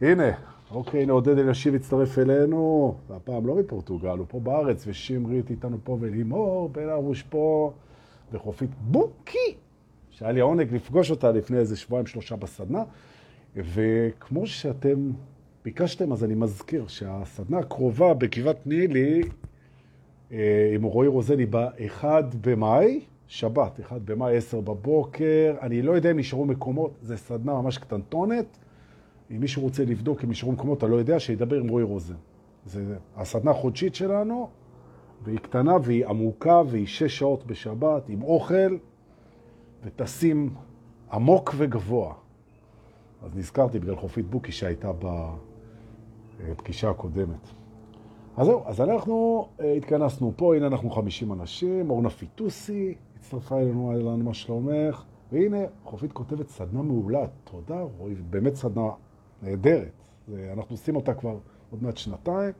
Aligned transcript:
הנה, 0.00 0.30
אוקיי, 0.70 1.02
הנה 1.02 1.12
עודד 1.12 1.38
אלישיב 1.38 1.74
הצטרף 1.74 2.18
אלינו, 2.18 2.94
והפעם 3.08 3.46
לא 3.46 3.54
מפורטוגל, 3.54 4.08
הוא 4.08 4.26
פה 4.28 4.40
בארץ, 4.40 4.84
ושמרית 4.86 5.50
איתנו 5.50 5.76
פה, 5.84 5.96
ולימור 6.00 6.68
בן 6.68 6.88
ארוש 6.88 7.22
פה, 7.22 7.72
וחופית 8.32 8.70
בוקי, 8.80 9.54
שהיה 10.10 10.32
לי 10.32 10.40
העונג 10.40 10.74
לפגוש 10.74 11.10
אותה 11.10 11.32
לפני 11.32 11.58
איזה 11.58 11.76
שבועיים 11.76 12.06
שלושה 12.06 12.36
בסדנה, 12.36 12.82
וכמו 13.56 14.46
שאתם 14.46 15.10
ביקשתם, 15.64 16.12
אז 16.12 16.24
אני 16.24 16.34
מזכיר 16.34 16.86
שהסדנה 16.86 17.58
הקרובה 17.58 18.14
בגבעת 18.14 18.66
נילי, 18.66 19.22
אה, 20.32 20.70
עם 20.74 20.82
רועי 20.82 21.08
רוזני, 21.08 21.46
ב-1 21.46 22.04
במאי, 22.40 23.00
שבת, 23.26 23.80
1 23.80 24.00
במאי, 24.00 24.36
10 24.36 24.60
בבוקר, 24.60 25.54
אני 25.62 25.82
לא 25.82 25.92
יודע 25.92 26.10
אם 26.10 26.18
נשארו 26.18 26.44
מקומות, 26.44 26.94
זה 27.02 27.16
סדנה 27.16 27.54
ממש 27.54 27.78
קטנטונת, 27.78 28.58
אם 29.30 29.40
מישהו 29.40 29.62
רוצה 29.62 29.84
לבדוק 29.84 30.24
אם 30.24 30.30
נשארו 30.30 30.52
מקומות, 30.52 30.78
אתה 30.78 30.86
לא 30.86 30.96
יודע, 30.96 31.20
שידבר 31.20 31.60
עם 31.60 31.68
רועי 31.68 31.84
רוזן. 31.84 32.14
זה 32.66 32.96
הסדנה 33.16 33.50
החודשית 33.50 33.94
שלנו, 33.94 34.48
והיא 35.24 35.38
קטנה 35.38 35.76
והיא 35.82 36.06
עמוקה, 36.06 36.62
והיא 36.66 36.86
שש 36.86 37.18
שעות 37.18 37.46
בשבת, 37.46 38.08
עם 38.08 38.22
אוכל, 38.22 38.76
וטסים 39.84 40.54
עמוק 41.12 41.54
וגבוה. 41.56 42.14
אז 43.22 43.36
נזכרתי 43.36 43.78
בגלל 43.78 43.96
חופית 43.96 44.26
בוקי 44.30 44.52
שהייתה 44.52 44.90
בפגישה 46.38 46.90
הקודמת. 46.90 47.48
אז 48.36 48.46
זהו, 48.46 48.62
אז 48.66 48.80
אנחנו 48.80 49.48
התכנסנו 49.76 50.32
פה, 50.36 50.56
הנה 50.56 50.66
אנחנו 50.66 50.90
50 50.90 51.32
אנשים, 51.32 51.90
אורנה 51.90 52.10
פיטוסי 52.10 52.94
הצטרפה 53.16 53.60
אלינו, 53.60 53.92
אהלן, 53.92 54.22
מה 54.22 54.34
שלומך? 54.34 55.04
והנה, 55.32 55.58
חופית 55.84 56.12
כותבת 56.12 56.48
סדנה 56.48 56.82
מעולה, 56.82 57.26
תודה 57.44 57.80
רועי, 57.98 58.14
באמת 58.14 58.54
סדנה 58.54 58.90
נהדרת. 59.44 59.92
אנחנו 60.52 60.74
עושים 60.74 60.96
אותה 60.96 61.14
כבר 61.14 61.38
עוד 61.70 61.82
מעט 61.82 61.96
שנתיים, 61.96 62.52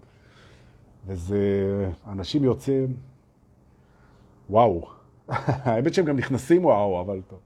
וזה, 1.07 1.91
אנשים 2.07 2.45
יוצאים, 2.45 2.97
וואו. 4.51 4.87
האמת 5.29 5.95
שהם 5.95 6.05
גם 6.05 6.17
נכנסים 6.17 6.65
וואו, 6.65 7.01
אבל 7.01 7.21
טוב. 7.29 7.39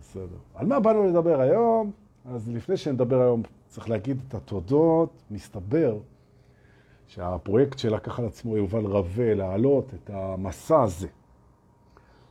בסדר. 0.00 0.36
על 0.54 0.66
מה 0.66 0.80
באנו 0.80 1.06
לדבר 1.08 1.40
היום? 1.40 1.90
אז 2.24 2.48
לפני 2.48 2.76
שנדבר 2.76 3.20
היום, 3.20 3.42
צריך 3.68 3.90
להגיד 3.90 4.20
את 4.28 4.34
התודות. 4.34 5.22
מסתבר 5.30 5.98
שהפרויקט 7.06 7.78
שלקח 7.78 8.18
על 8.18 8.26
עצמו 8.26 8.56
יובל 8.56 8.86
רווה 8.86 9.34
להעלות 9.34 9.94
את 9.94 10.10
המסע 10.10 10.82
הזה, 10.82 11.08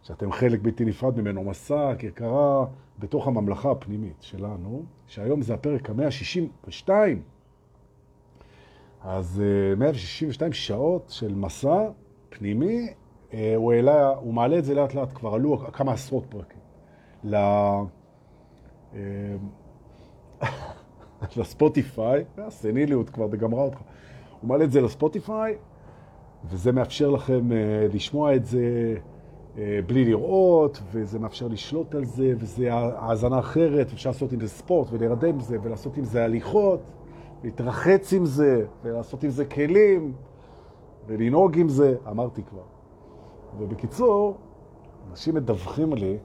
שאתם 0.03 0.31
חלק 0.31 0.59
בלתי 0.61 0.85
נפרד 0.85 1.21
ממנו, 1.21 1.43
מסע 1.43 1.93
כרכרה 1.99 2.65
בתוך 2.99 3.27
הממלכה 3.27 3.71
הפנימית 3.71 4.21
שלנו, 4.21 4.83
שהיום 5.07 5.41
זה 5.41 5.53
הפרק 5.53 5.89
ה-162. 5.89 6.89
אז 9.01 9.43
162 9.77 10.53
שעות 10.53 11.09
של 11.09 11.35
מסע 11.35 11.89
פנימי, 12.29 12.93
הוא, 13.55 13.73
העלה, 13.73 14.07
הוא 14.07 14.33
מעלה 14.33 14.57
את 14.57 14.65
זה 14.65 14.73
לאט 14.73 14.93
לאט, 14.93 15.09
כבר 15.13 15.33
עלו 15.33 15.57
כמה 15.57 15.93
עשרות 15.93 16.25
פרקים. 16.29 16.61
לספוטיפיי, 21.37 22.23
הסניליות 22.37 23.09
כבר 23.09 23.35
גמרה 23.35 23.63
אותך. 23.63 23.77
הוא 24.41 24.49
מעלה 24.49 24.63
את 24.63 24.71
זה 24.71 24.81
לספוטיפיי, 24.81 25.55
וזה 26.45 26.71
מאפשר 26.71 27.09
לכם 27.09 27.49
לשמוע 27.93 28.35
את 28.35 28.45
זה 28.45 28.95
בלי 29.55 30.05
לראות, 30.05 30.81
וזה 30.91 31.19
מאפשר 31.19 31.47
לשלוט 31.47 31.95
על 31.95 32.05
זה, 32.05 32.33
וזה 32.37 32.73
האזנה 32.73 33.39
אחרת, 33.39 33.93
אפשר 33.93 34.09
לעשות 34.09 34.31
עם 34.31 34.39
זה 34.39 34.47
ספורט 34.47 34.87
ולרדם 34.91 35.29
עם 35.29 35.39
זה, 35.39 35.57
ולעשות 35.63 35.97
עם 35.97 36.03
זה 36.03 36.23
הליכות, 36.23 36.79
להתרחץ 37.43 38.13
עם 38.13 38.25
זה, 38.25 38.65
ולעשות 38.83 39.23
עם 39.23 39.29
זה 39.29 39.45
כלים, 39.45 40.13
ולנהוג 41.07 41.59
עם 41.59 41.69
זה, 41.69 41.95
אמרתי 42.09 42.43
כבר. 42.43 42.63
ובקיצור, 43.59 44.37
אנשים 45.09 45.35
מדווחים 45.35 45.93
לי, 45.93 46.17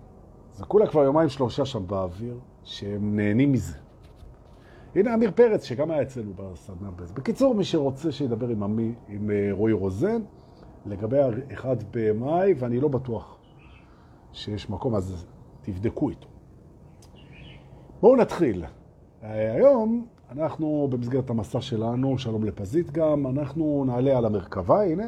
זה 0.52 0.64
כולה 0.64 0.86
כבר 0.86 1.04
יומיים 1.04 1.28
שלושה 1.28 1.64
שם 1.64 1.86
באוויר, 1.86 2.38
שהם 2.62 3.16
נהנים 3.16 3.52
מזה. 3.52 3.76
הנה 4.94 5.14
אמיר 5.14 5.30
פרץ, 5.34 5.64
שגם 5.64 5.90
היה 5.90 6.02
אצלנו 6.02 6.32
בסדנה 6.36 6.90
בזה. 6.90 7.14
בקיצור, 7.14 7.54
מי 7.54 7.64
שרוצה 7.64 8.12
שידבר 8.12 8.48
עם, 8.48 8.62
עמי, 8.62 8.94
עם 9.08 9.30
רועי 9.50 9.72
רוזן, 9.72 10.22
לגבי 10.86 11.20
ה-1 11.20 11.66
במאי, 11.90 12.54
ואני 12.58 12.80
לא 12.80 12.88
בטוח 12.88 13.38
שיש 14.32 14.70
מקום, 14.70 14.94
אז 14.94 15.26
תבדקו 15.62 16.10
איתו. 16.10 16.28
בואו 18.00 18.16
נתחיל. 18.16 18.64
היום 19.22 20.06
אנחנו 20.30 20.88
במסגרת 20.90 21.30
המסע 21.30 21.60
שלנו, 21.60 22.18
שלום 22.18 22.44
לפזית 22.44 22.90
גם, 22.90 23.26
אנחנו 23.26 23.84
נעלה 23.86 24.18
על 24.18 24.24
המרכבה, 24.24 24.82
הנה. 24.82 25.06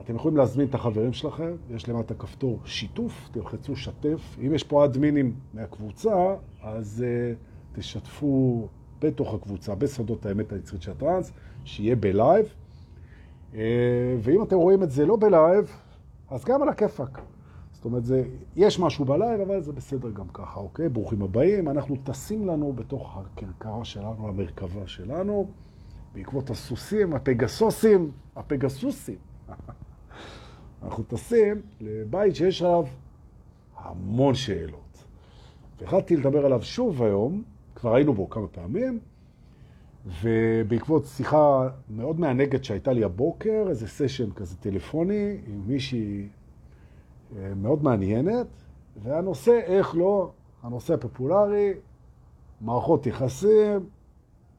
אתם 0.00 0.16
יכולים 0.16 0.36
להזמין 0.36 0.68
את 0.68 0.74
החברים 0.74 1.12
שלכם, 1.12 1.56
יש 1.70 1.88
למטה 1.88 2.14
כפתור 2.14 2.60
שיתוף, 2.64 3.28
תלחצו 3.32 3.76
שתף. 3.76 4.36
אם 4.46 4.54
יש 4.54 4.62
פה 4.62 4.84
אדמינים 4.84 5.34
מהקבוצה, 5.54 6.34
אז 6.62 7.04
uh, 7.04 7.78
תשתפו 7.78 8.68
בתוך 8.98 9.34
הקבוצה, 9.34 9.74
בסודות 9.74 10.26
האמת 10.26 10.52
היצרית 10.52 10.82
של 10.82 10.90
הטרנס, 10.90 11.32
שיהיה 11.64 11.96
בלייב. 11.96 12.54
ואם 14.22 14.42
אתם 14.42 14.56
רואים 14.56 14.82
את 14.82 14.90
זה 14.90 15.06
לא 15.06 15.16
בלייב, 15.16 15.70
אז 16.30 16.44
גם 16.44 16.62
על 16.62 16.68
הכיפאק. 16.68 17.18
זאת 17.72 17.84
אומרת, 17.84 18.04
זה, 18.04 18.24
יש 18.56 18.80
משהו 18.80 19.04
בלייב, 19.04 19.40
אבל 19.40 19.60
זה 19.60 19.72
בסדר 19.72 20.10
גם 20.10 20.28
ככה, 20.28 20.60
אוקיי? 20.60 20.88
ברוכים 20.88 21.22
הבאים. 21.22 21.68
אנחנו 21.68 21.96
טסים 22.04 22.46
לנו 22.46 22.72
בתוך 22.72 23.18
הכרכרה 23.18 23.84
שלנו, 23.84 24.28
המרכבה 24.28 24.86
שלנו, 24.86 25.46
בעקבות 26.14 26.50
הסוסים, 26.50 27.12
הפגסוסים, 27.12 28.10
הפגסוסים. 28.36 29.18
אנחנו 30.82 31.04
טסים 31.04 31.62
לבית 31.80 32.36
שיש 32.36 32.62
עליו 32.62 32.84
המון 33.76 34.34
שאלות. 34.34 35.04
והחלטתי 35.80 36.16
לדבר 36.16 36.46
עליו 36.46 36.62
שוב 36.62 37.02
היום, 37.02 37.42
כבר 37.74 37.94
היינו 37.94 38.14
בו 38.14 38.30
כמה 38.30 38.48
פעמים, 38.48 38.98
ובעקבות 40.06 41.06
שיחה 41.06 41.68
מאוד 41.90 42.20
מענגת 42.20 42.64
שהייתה 42.64 42.92
לי 42.92 43.04
הבוקר, 43.04 43.64
איזה 43.68 43.88
סשן 43.88 44.30
כזה 44.30 44.56
טלפוני 44.56 45.36
עם 45.46 45.62
מישהי 45.66 46.28
מאוד 47.56 47.82
מעניינת, 47.82 48.46
והנושא, 49.02 49.60
איך 49.64 49.94
לא, 49.96 50.30
הנושא 50.62 50.94
הפופולרי, 50.94 51.72
מערכות 52.60 53.06
יחסים, 53.06 53.80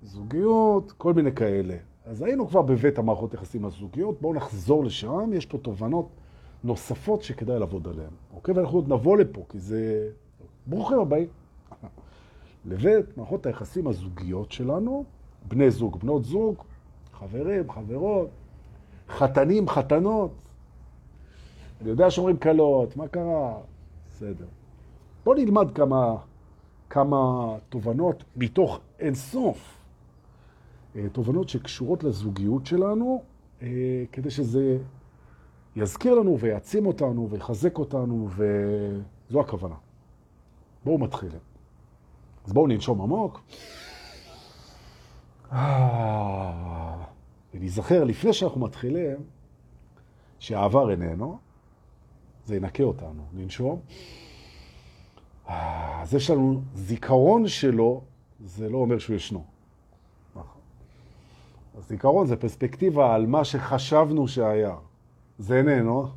זוגיות, 0.04 0.92
כל 0.92 1.14
מיני 1.14 1.32
כאלה. 1.32 1.76
אז 2.06 2.22
היינו 2.22 2.48
כבר 2.48 2.62
בבית 2.62 3.00
המערכות 3.00 3.34
יחסים 3.34 3.66
הזוגיות, 3.66 4.22
בואו 4.22 4.34
נחזור 4.34 4.86
לשם, 4.86 5.34
יש 5.34 5.46
פה 5.46 5.58
תובנות 5.58 6.10
נוספות 6.64 7.22
שכדאי 7.22 7.60
לעבוד 7.60 7.88
עליהן. 7.88 8.12
אוקיי? 8.34 8.54
ואנחנו 8.54 8.78
עוד 8.78 8.94
נבוא 8.94 9.18
לפה, 9.18 9.46
כי 9.50 9.60
זה... 9.60 10.10
ברוכים 10.68 11.00
הבאים. 11.00 11.28
לבית 12.66 13.18
מערכות 13.18 13.46
היחסים 13.46 13.88
הזוגיות 13.88 14.52
שלנו, 14.52 15.06
בני 15.48 15.72
זוג, 15.72 16.00
בנות 16.00 16.26
זוג, 16.26 16.56
חברים, 17.14 17.72
חברות, 17.72 18.30
חתנים, 19.10 19.70
חתנות. 19.70 20.32
אני 21.82 21.90
יודע 21.90 22.12
שאומרים 22.12 22.38
קלות, 22.38 22.98
מה 22.98 23.08
קרה? 23.08 23.58
בסדר. 24.12 24.46
בואו 25.24 25.38
נלמד 25.38 25.72
כמה, 25.76 26.16
כמה 26.90 27.50
תובנות 27.70 28.24
מתוך 28.36 28.80
אינסוף. 29.00 29.78
תובנות 31.12 31.50
שקשורות 31.50 32.04
לזוגיות 32.04 32.66
שלנו, 32.66 33.24
כדי 34.12 34.30
שזה 34.30 34.78
יזכיר 35.76 36.14
לנו 36.14 36.40
ויעצים 36.40 36.86
אותנו 36.86 37.30
ויחזק 37.30 37.78
אותנו, 37.78 38.30
וזו 38.30 39.42
הכוונה. 39.42 39.76
בואו 40.86 40.98
מתחילים. 40.98 41.40
אז 42.46 42.54
בואו 42.54 42.68
ננשום 42.68 43.02
עמוק. 43.02 43.42
ונזכר 47.54 48.04
לפני 48.04 48.34
שאנחנו 48.34 48.62
מתחילים, 48.62 49.18
שהעבר 50.40 50.92
איננו, 50.92 51.38
זה 52.46 52.56
ינקה 52.56 52.84
אותנו. 52.84 53.24
ננשום. 53.34 53.80
אז 55.48 56.14
יש 56.14 56.30
לנו 56.30 56.62
זיכרון 56.74 57.48
שלו, 57.48 58.02
זה 58.40 58.70
לא 58.70 58.78
אומר 58.78 59.00
שהוא 59.00 59.16
ישנו. 59.16 59.44
נכון. 60.36 60.62
אז 61.78 61.88
זיכרון 61.88 62.28
זה 62.28 62.36
פרספקטיבה 62.36 63.16
על 63.16 63.26
מה 63.26 63.44
שחשבנו 63.44 64.28
שהיה. 64.28 64.76
זה 65.40 65.58
איננו, 65.58 66.08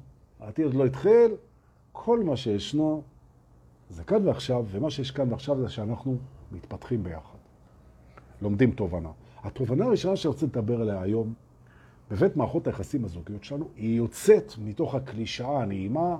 העתיד 0.41 0.75
לא 0.75 0.87
התחיל, 0.87 1.35
כל 1.93 2.25
מה 2.25 2.37
שישנו 2.37 3.03
זה 3.91 4.05
כאן 4.05 4.29
ועכשיו, 4.29 4.65
ומה 4.71 4.91
שיש 4.91 5.11
כאן 5.11 5.33
ועכשיו 5.33 5.61
זה 5.61 5.69
שאנחנו 5.69 6.17
מתפתחים 6.53 7.03
ביחד. 7.03 7.38
לומדים 8.43 8.71
תובנה. 8.71 9.11
התובנה 9.43 9.85
הראשונה 9.85 10.17
שאני 10.17 10.33
רוצה 10.33 10.47
לדבר 10.47 10.81
עליה 10.81 11.03
היום, 11.03 11.35
בבית 12.11 12.37
מערכות 12.37 12.67
היחסים 12.67 13.05
הזוגיות 13.05 13.45
שלנו, 13.45 13.69
היא 13.77 13.97
יוצאת 13.97 14.53
מתוך 14.59 14.95
הקלישאה 14.95 15.63
הנעימה, 15.63 16.17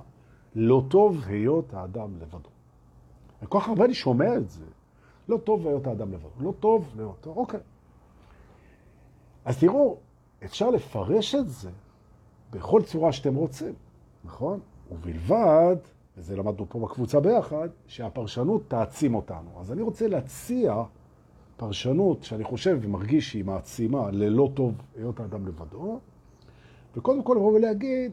לא 0.55 0.83
טוב 0.87 1.23
היות 1.27 1.73
האדם 1.73 2.09
לבדו. 2.21 2.49
וכל 3.43 3.59
כך 3.59 3.67
הרבה 3.67 3.85
אני 3.85 3.93
שומע 3.93 4.37
את 4.37 4.49
זה. 4.49 4.65
לא 5.29 5.37
טוב 5.37 5.67
להיות 5.67 5.87
האדם 5.87 6.13
לבד. 6.13 6.29
לא 6.39 6.53
טוב 6.59 6.93
להיות 6.97 7.15
טוב, 7.21 7.37
אוקיי. 7.37 7.59
אז 9.45 9.59
תראו, 9.59 9.97
אפשר 10.43 10.69
לפרש 10.69 11.35
את 11.35 11.49
זה 11.49 11.69
בכל 12.51 12.81
צורה 12.83 13.11
שאתם 13.11 13.35
רוצים, 13.35 13.73
נכון? 14.25 14.59
ובלבד, 14.91 15.75
וזה 16.17 16.35
למדנו 16.35 16.65
פה 16.69 16.79
בקבוצה 16.79 17.19
ביחד, 17.19 17.69
שהפרשנות 17.87 18.61
תעצים 18.67 19.15
אותנו. 19.15 19.49
אז 19.59 19.71
אני 19.71 19.81
רוצה 19.81 20.07
להציע 20.07 20.83
פרשנות 21.59 22.23
שאני 22.23 22.43
חושב 22.43 22.77
ומרגיש 22.81 23.31
שהיא 23.31 23.45
מעצימה 23.45 24.11
ללא 24.11 24.51
טוב 24.53 24.73
היות 24.97 25.19
האדם 25.19 25.47
לבדו, 25.47 25.99
וקודם 26.95 27.23
כל 27.23 27.33
לבוא 27.37 27.53
ולהגיד 27.53 28.11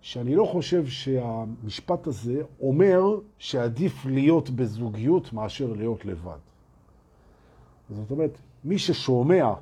שאני 0.00 0.34
לא 0.34 0.44
חושב 0.44 0.86
שהמשפט 0.86 2.06
הזה 2.06 2.42
אומר 2.60 3.18
שעדיף 3.38 4.06
להיות 4.06 4.50
בזוגיות 4.50 5.32
מאשר 5.32 5.72
להיות 5.72 6.04
לבד. 6.04 6.38
זאת 7.90 8.10
אומרת, 8.10 8.38
מי 8.64 8.78
ששומע 8.78 9.52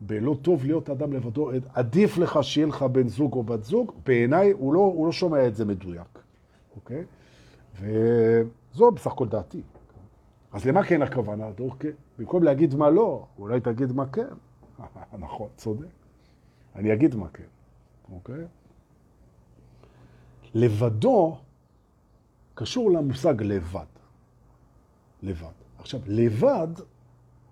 בלא 0.00 0.36
טוב 0.42 0.64
להיות 0.64 0.90
אדם 0.90 1.12
לבדו, 1.12 1.50
עדיף 1.74 2.18
לך 2.18 2.38
שיהיה 2.42 2.66
לך 2.66 2.82
בן 2.82 3.08
זוג 3.08 3.32
או 3.32 3.42
בת 3.42 3.64
זוג, 3.64 3.92
בעיניי 4.06 4.50
הוא 4.50 4.74
לא, 4.74 4.80
הוא 4.80 5.06
לא 5.06 5.12
שומע 5.12 5.46
את 5.46 5.56
זה 5.56 5.64
מדויק, 5.64 6.18
אוקיי? 6.76 7.04
וזו 7.80 8.90
בסך 8.90 9.06
הכל 9.06 9.28
דעתי. 9.28 9.62
אז 10.52 10.66
למה 10.66 10.82
כן 10.84 11.02
הכוונה, 11.02 11.50
דורקה? 11.50 11.88
במקום 12.18 12.42
להגיד 12.42 12.74
מה 12.74 12.90
לא, 12.90 13.26
אולי 13.38 13.60
תגיד 13.60 13.92
מה 13.92 14.06
כן. 14.06 14.34
נכון, 15.18 15.48
צודק. 15.56 15.86
אני 16.76 16.92
אגיד 16.92 17.14
מה 17.14 17.28
כן, 17.28 17.44
אוקיי? 18.12 18.44
לבדו 20.54 21.38
קשור 22.54 22.90
למושג 22.90 23.42
לבד. 23.42 23.84
לבד. 25.22 25.46
עכשיו, 25.78 26.00
לבד, 26.06 26.68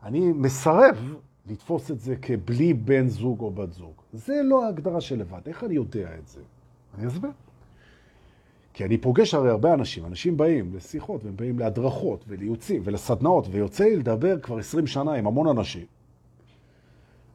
אני 0.02 0.32
מסרב 0.32 1.14
לתפוס 1.46 1.90
את 1.90 2.00
זה 2.00 2.16
כבלי 2.16 2.74
בן 2.74 3.08
זוג 3.08 3.40
או 3.40 3.50
בת 3.50 3.72
זוג. 3.72 3.94
זה 4.12 4.40
לא 4.44 4.64
ההגדרה 4.64 5.00
של 5.00 5.18
לבד. 5.18 5.40
איך 5.46 5.64
אני 5.64 5.74
יודע 5.74 6.18
את 6.18 6.28
זה? 6.28 6.40
אני 6.98 7.06
אסביר. 7.06 7.30
כי 8.76 8.84
אני 8.84 8.98
פוגש 8.98 9.34
הרי 9.34 9.50
הרבה 9.50 9.74
אנשים, 9.74 10.06
אנשים 10.06 10.36
באים 10.36 10.74
לשיחות, 10.74 11.24
והם 11.24 11.36
באים 11.36 11.58
להדרכות 11.58 12.24
ולייעוצים 12.28 12.82
ולסדנאות, 12.84 13.46
ויוצא 13.50 13.84
לי 13.84 13.96
לדבר 13.96 14.40
כבר 14.40 14.58
20 14.58 14.86
שנה 14.86 15.12
עם 15.12 15.26
המון 15.26 15.46
אנשים. 15.48 15.84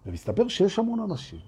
ומסתבר 0.06 0.48
שיש 0.48 0.80
המון 0.80 1.00
אנשים 1.00 1.40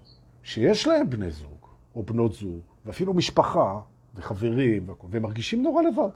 שיש 0.43 0.87
להם 0.87 1.09
בני 1.09 1.31
זוג, 1.31 1.67
או 1.95 2.03
בנות 2.03 2.33
זוג, 2.33 2.59
ואפילו 2.85 3.13
משפחה, 3.13 3.79
וחברים, 4.15 4.89
והם 5.09 5.21
מרגישים 5.21 5.63
נורא 5.63 5.81
לבד. 5.81 6.09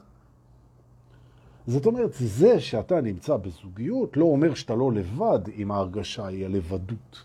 זאת 1.67 1.85
אומרת, 1.85 2.13
זה 2.13 2.59
שאתה 2.59 3.01
נמצא 3.01 3.37
בזוגיות 3.37 4.17
לא 4.17 4.25
אומר 4.25 4.53
שאתה 4.53 4.75
לא 4.75 4.91
לבד 4.91 5.39
אם 5.57 5.71
ההרגשה 5.71 6.27
היא 6.27 6.45
הלבדות. 6.45 7.23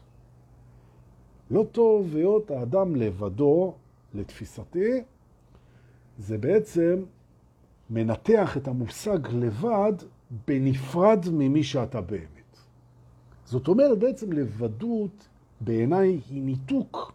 לא 1.51 1.67
טוב 1.73 2.17
היות 2.17 2.51
האדם 2.51 2.97
לבדו, 2.97 3.75
לתפיסתי, 4.15 5.03
זה 6.23 6.39
בעצם 6.39 7.03
מנתח 7.91 8.57
את 8.57 8.69
המושג 8.69 9.19
לבד 9.33 9.93
בנפרד 10.49 11.27
ממי 11.33 11.63
שאתה 11.65 12.01
באמת. 12.01 12.57
זאת 13.45 13.69
אומרת, 13.69 13.99
בעצם 13.99 14.33
לבדות 14.33 15.29
בעיניי 15.61 16.21
היא 16.31 16.43
ניתוק 16.43 17.13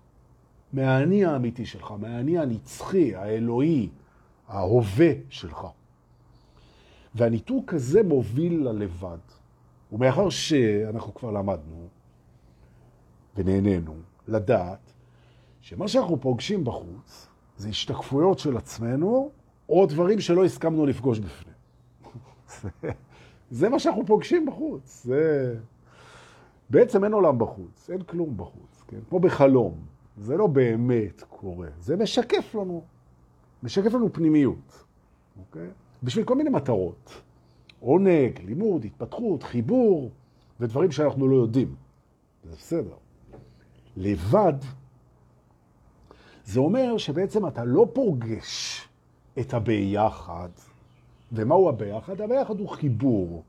מהאני 0.74 1.26
האמיתי 1.26 1.66
שלך, 1.66 1.94
מהאני 2.00 2.38
הנצחי, 2.38 3.16
האלוהי, 3.16 3.90
ההווה 4.48 5.12
שלך. 5.30 5.68
והניתוק 7.16 7.74
הזה 7.74 8.04
מוביל 8.04 8.68
ללבד. 8.68 9.18
ומאחר 9.92 10.30
שאנחנו 10.30 11.14
כבר 11.14 11.32
למדנו 11.32 11.88
ונהנינו 13.36 13.94
לדעת 14.28 14.94
שמה 15.62 15.88
שאנחנו 15.88 16.22
פוגשים 16.22 16.64
בחוץ 16.64 17.27
זה 17.58 17.70
השתקפויות 17.70 18.40
של 18.40 18.58
עצמנו 18.58 19.32
או 19.70 19.86
דברים 19.86 20.20
שלא 20.20 20.46
הסכמנו 20.46 20.86
לפגוש 20.86 21.20
בפנים. 21.20 21.54
זה, 22.62 22.70
זה 23.52 23.70
מה 23.70 23.80
שאנחנו 23.80 24.06
פוגשים 24.06 24.46
בחוץ. 24.46 25.04
זה... 25.06 25.56
בעצם 26.70 27.04
אין 27.04 27.14
עולם 27.14 27.40
בחוץ, 27.40 27.90
אין 27.90 28.02
כלום 28.02 28.38
בחוץ, 28.38 28.84
כן? 28.88 29.00
כמו 29.10 29.20
בחלום. 29.20 29.74
זה 30.18 30.38
לא 30.38 30.48
באמת 30.48 31.24
קורה, 31.30 31.68
זה 31.80 31.96
משקף 31.96 32.56
לנו, 32.56 32.84
משקף 33.64 33.94
לנו 33.94 34.14
פנימיות, 34.14 34.84
אוקיי? 35.40 35.68
בשביל 36.04 36.26
כל 36.26 36.36
מיני 36.36 36.50
מטרות. 36.50 37.22
עונג, 37.80 38.40
לימוד, 38.46 38.86
התפתחות, 38.86 39.44
חיבור, 39.44 40.12
ודברים 40.60 40.92
שאנחנו 40.92 41.28
לא 41.28 41.36
יודעים. 41.36 41.76
זה 42.44 42.56
בסדר. 42.56 42.96
לבד, 43.98 44.54
זה 46.48 46.60
אומר 46.60 46.98
שבעצם 46.98 47.48
אתה 47.48 47.66
לא 47.66 47.88
פוגש 47.94 48.82
את 49.40 49.54
הביחד. 49.54 50.50
ומהו 51.32 51.70
הביחד? 51.70 52.22
הביחד 52.22 52.60
הוא 52.60 52.70
חיבור. 52.70 53.44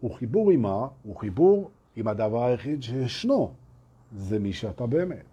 הוא 0.00 0.14
חיבור 0.14 0.50
עם 0.50 0.62
מה? 0.62 0.88
הוא 1.02 1.16
חיבור 1.16 1.70
עם 1.96 2.08
הדבר 2.08 2.44
היחיד 2.44 2.82
שישנו. 2.82 3.52
זה 4.16 4.38
מי 4.38 4.52
שאתה 4.52 4.86
באמת. 4.86 5.24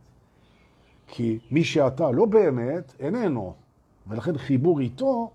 כי 1.08 1.40
מי 1.52 1.64
שאתה 1.64 2.12
לא 2.12 2.26
באמת, 2.26 2.94
איננו. 3.00 3.54
ולכן 4.08 4.38
חיבור 4.38 4.80
איתו 4.80 5.32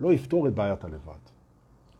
לא 0.00 0.12
יפתור 0.12 0.48
את 0.48 0.54
בעיית 0.54 0.84
הלבד. 0.84 1.22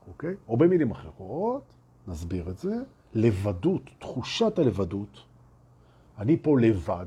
אוקיי? 0.09 0.35
או 0.49 0.57
במילים 0.57 0.91
אחרות, 0.91 1.63
נסביר 2.09 2.51
את 2.51 2.59
זה, 2.59 2.77
לבדות, 3.15 3.83
תחושת 3.99 4.59
הלבדות, 4.59 5.25
אני 6.19 6.37
פה 6.43 6.61
לבד. 6.61 7.07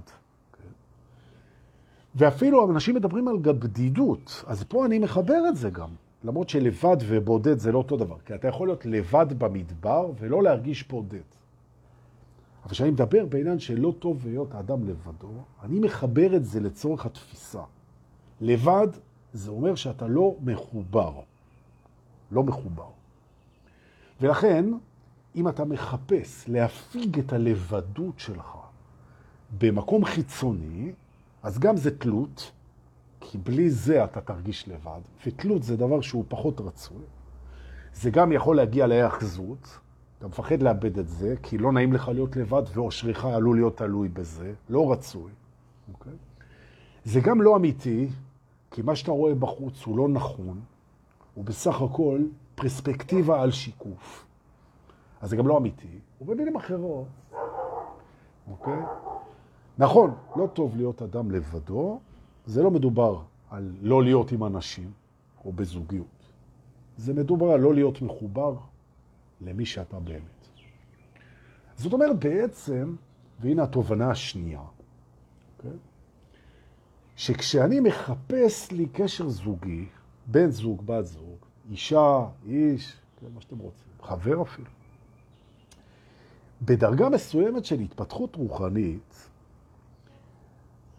ואפילו 2.16 2.72
אנשים 2.72 2.96
מדברים 2.96 3.28
על 3.28 3.38
בדידות, 3.38 4.44
אז 4.48 4.64
פה 4.64 4.86
אני 4.86 5.00
מחבר 5.00 5.48
את 5.50 5.56
זה 5.56 5.70
גם. 5.70 5.90
למרות 6.24 6.50
שלבד 6.50 6.98
ובודד 7.08 7.60
זה 7.60 7.72
לא 7.72 7.78
אותו 7.78 7.98
דבר, 7.98 8.16
כי 8.26 8.36
אתה 8.36 8.48
יכול 8.48 8.68
להיות 8.68 8.86
לבד 8.86 9.26
במדבר 9.38 10.12
ולא 10.20 10.44
להרגיש 10.44 10.88
בודד. 10.88 11.18
אבל 12.64 12.72
כשאני 12.72 12.92
מדבר 12.92 13.26
בעניין 13.26 13.60
שלא 13.60 13.94
טוב 14.00 14.28
להיות 14.28 14.54
האדם 14.54 14.88
לבדו, 14.88 15.32
אני 15.64 15.80
מחבר 15.80 16.36
את 16.36 16.46
זה 16.46 16.60
לצורך 16.60 17.06
התפיסה. 17.06 17.62
לבד 18.42 18.88
זה 19.34 19.52
אומר 19.52 19.76
שאתה 19.76 20.08
לא 20.08 20.36
מחובר. 20.44 21.14
לא 22.32 22.44
מחובר. 22.44 22.90
ולכן, 24.22 24.66
אם 25.36 25.48
אתה 25.48 25.66
מחפש 25.66 26.50
להפיג 26.50 27.20
את 27.20 27.34
הלבדות 27.34 28.20
שלך 28.20 28.58
במקום 29.58 30.06
חיצוני, 30.06 30.92
אז 31.44 31.60
גם 31.60 31.78
זה 31.78 31.98
תלות, 31.98 32.52
כי 33.20 33.38
בלי 33.38 33.70
זה 33.70 34.04
אתה 34.04 34.22
תרגיש 34.22 34.68
לבד, 34.68 35.02
ותלות 35.28 35.64
זה 35.64 35.78
דבר 35.78 36.02
שהוא 36.02 36.26
פחות 36.28 36.62
רצוי. 36.62 37.04
זה 37.94 38.10
גם 38.10 38.32
יכול 38.32 38.56
להגיע 38.56 38.88
להאחזות, 38.88 39.80
אתה 40.18 40.28
מפחד 40.28 40.62
לאבד 40.62 41.00
את 41.00 41.08
זה, 41.08 41.36
כי 41.44 41.58
לא 41.58 41.72
נעים 41.72 41.94
לך 41.94 42.08
להיות 42.08 42.36
לבד, 42.36 42.64
ואושריך 42.74 43.26
עלול 43.26 43.56
להיות 43.56 43.78
תלוי 43.78 44.10
בזה, 44.10 44.54
לא 44.70 44.92
רצוי. 44.92 45.32
Okay? 45.32 45.94
אוקיי? 45.94 46.14
זה 47.04 47.20
גם 47.20 47.42
לא 47.42 47.56
אמיתי, 47.56 48.10
כי 48.72 48.82
מה 48.82 48.96
שאתה 48.96 49.12
רואה 49.12 49.36
בחוץ 49.36 49.84
הוא 49.84 49.98
לא 49.98 50.08
נכון, 50.10 50.62
הוא 51.34 51.46
בסך 51.46 51.82
הכל 51.82 52.22
פרספקטיבה 52.56 53.42
על 53.42 53.52
שיקוף. 53.52 54.26
אז 55.22 55.30
זה 55.30 55.36
גם 55.36 55.48
לא 55.48 55.58
אמיתי, 55.58 56.00
ובמילים 56.22 56.56
אחרות, 56.56 57.08
אוקיי? 58.52 58.80
נכון, 59.78 60.16
לא 60.36 60.48
טוב 60.54 60.78
להיות 60.78 61.02
אדם 61.02 61.32
לבדו, 61.32 62.00
זה 62.46 62.64
לא 62.64 62.72
מדובר 62.72 63.22
על 63.50 63.72
לא 63.82 64.04
להיות 64.04 64.32
עם 64.32 64.44
אנשים 64.44 64.92
או 65.46 65.52
בזוגיות. 65.52 66.08
זה 66.98 67.14
מדובר 67.14 67.52
על 67.52 67.60
לא 67.60 67.74
להיות 67.74 68.02
מחובר 68.02 68.56
למי 69.42 69.66
שאתה 69.66 70.00
באמת. 70.00 70.22
זאת 71.76 71.94
אומרת, 71.94 72.20
בעצם, 72.20 72.96
והנה 73.40 73.64
התובנה 73.64 74.12
השנייה, 74.12 74.62
אוקיי? 75.58 75.78
שכשאני 77.16 77.80
מחפש 77.80 78.72
לי 78.72 78.86
קשר 78.94 79.30
זוגי, 79.30 79.86
בן 80.26 80.50
זוג, 80.50 80.86
בת 80.86 81.06
זוג, 81.06 81.38
אישה, 81.70 82.26
איש, 82.46 82.94
כן, 83.20 83.28
מה 83.36 83.42
שאתם 83.42 83.58
רוצים, 83.58 83.88
חבר 84.02 84.42
אפילו, 84.42 84.70
בדרגה 86.62 87.10
מסוימת 87.10 87.66
של 87.66 87.80
התפתחות 87.80 88.36
רוחנית, 88.36 89.30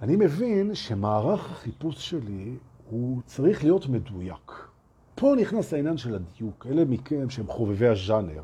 אני 0.02 0.16
מבין 0.16 0.74
שמערך 0.74 1.50
החיפוש 1.50 2.10
שלי 2.10 2.56
הוא 2.90 3.22
צריך 3.26 3.64
להיות 3.64 3.86
מדויק. 3.86 4.52
פה 5.14 5.34
נכנס 5.40 5.74
העניין 5.74 5.96
של 5.96 6.14
הדיוק. 6.14 6.66
אלה 6.70 6.84
מכם 6.84 7.30
שהם 7.30 7.46
חובבי 7.46 7.88
הז'אנר, 7.88 8.42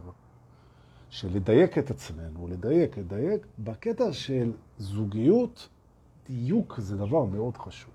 של 1.10 1.28
לדייק 1.34 1.78
את 1.78 1.90
עצמנו, 1.90 2.48
לדייק, 2.48 2.98
לדייק, 2.98 3.46
בקטע 3.58 4.12
של 4.12 4.52
זוגיות, 4.78 5.68
דיוק 6.26 6.80
זה 6.80 6.96
דבר 6.96 7.24
מאוד 7.24 7.56
חשוב. 7.56 7.90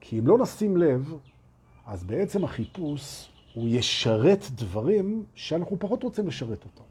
כי 0.00 0.18
אם 0.18 0.26
לא 0.26 0.38
נשים 0.38 0.76
לב, 0.76 1.14
אז 1.86 2.04
בעצם 2.04 2.44
החיפוש 2.44 3.32
הוא 3.54 3.68
ישרת 3.68 4.44
דברים 4.54 5.24
שאנחנו 5.34 5.76
פחות 5.78 6.02
רוצים 6.02 6.26
לשרת 6.26 6.64
אותם. 6.64 6.84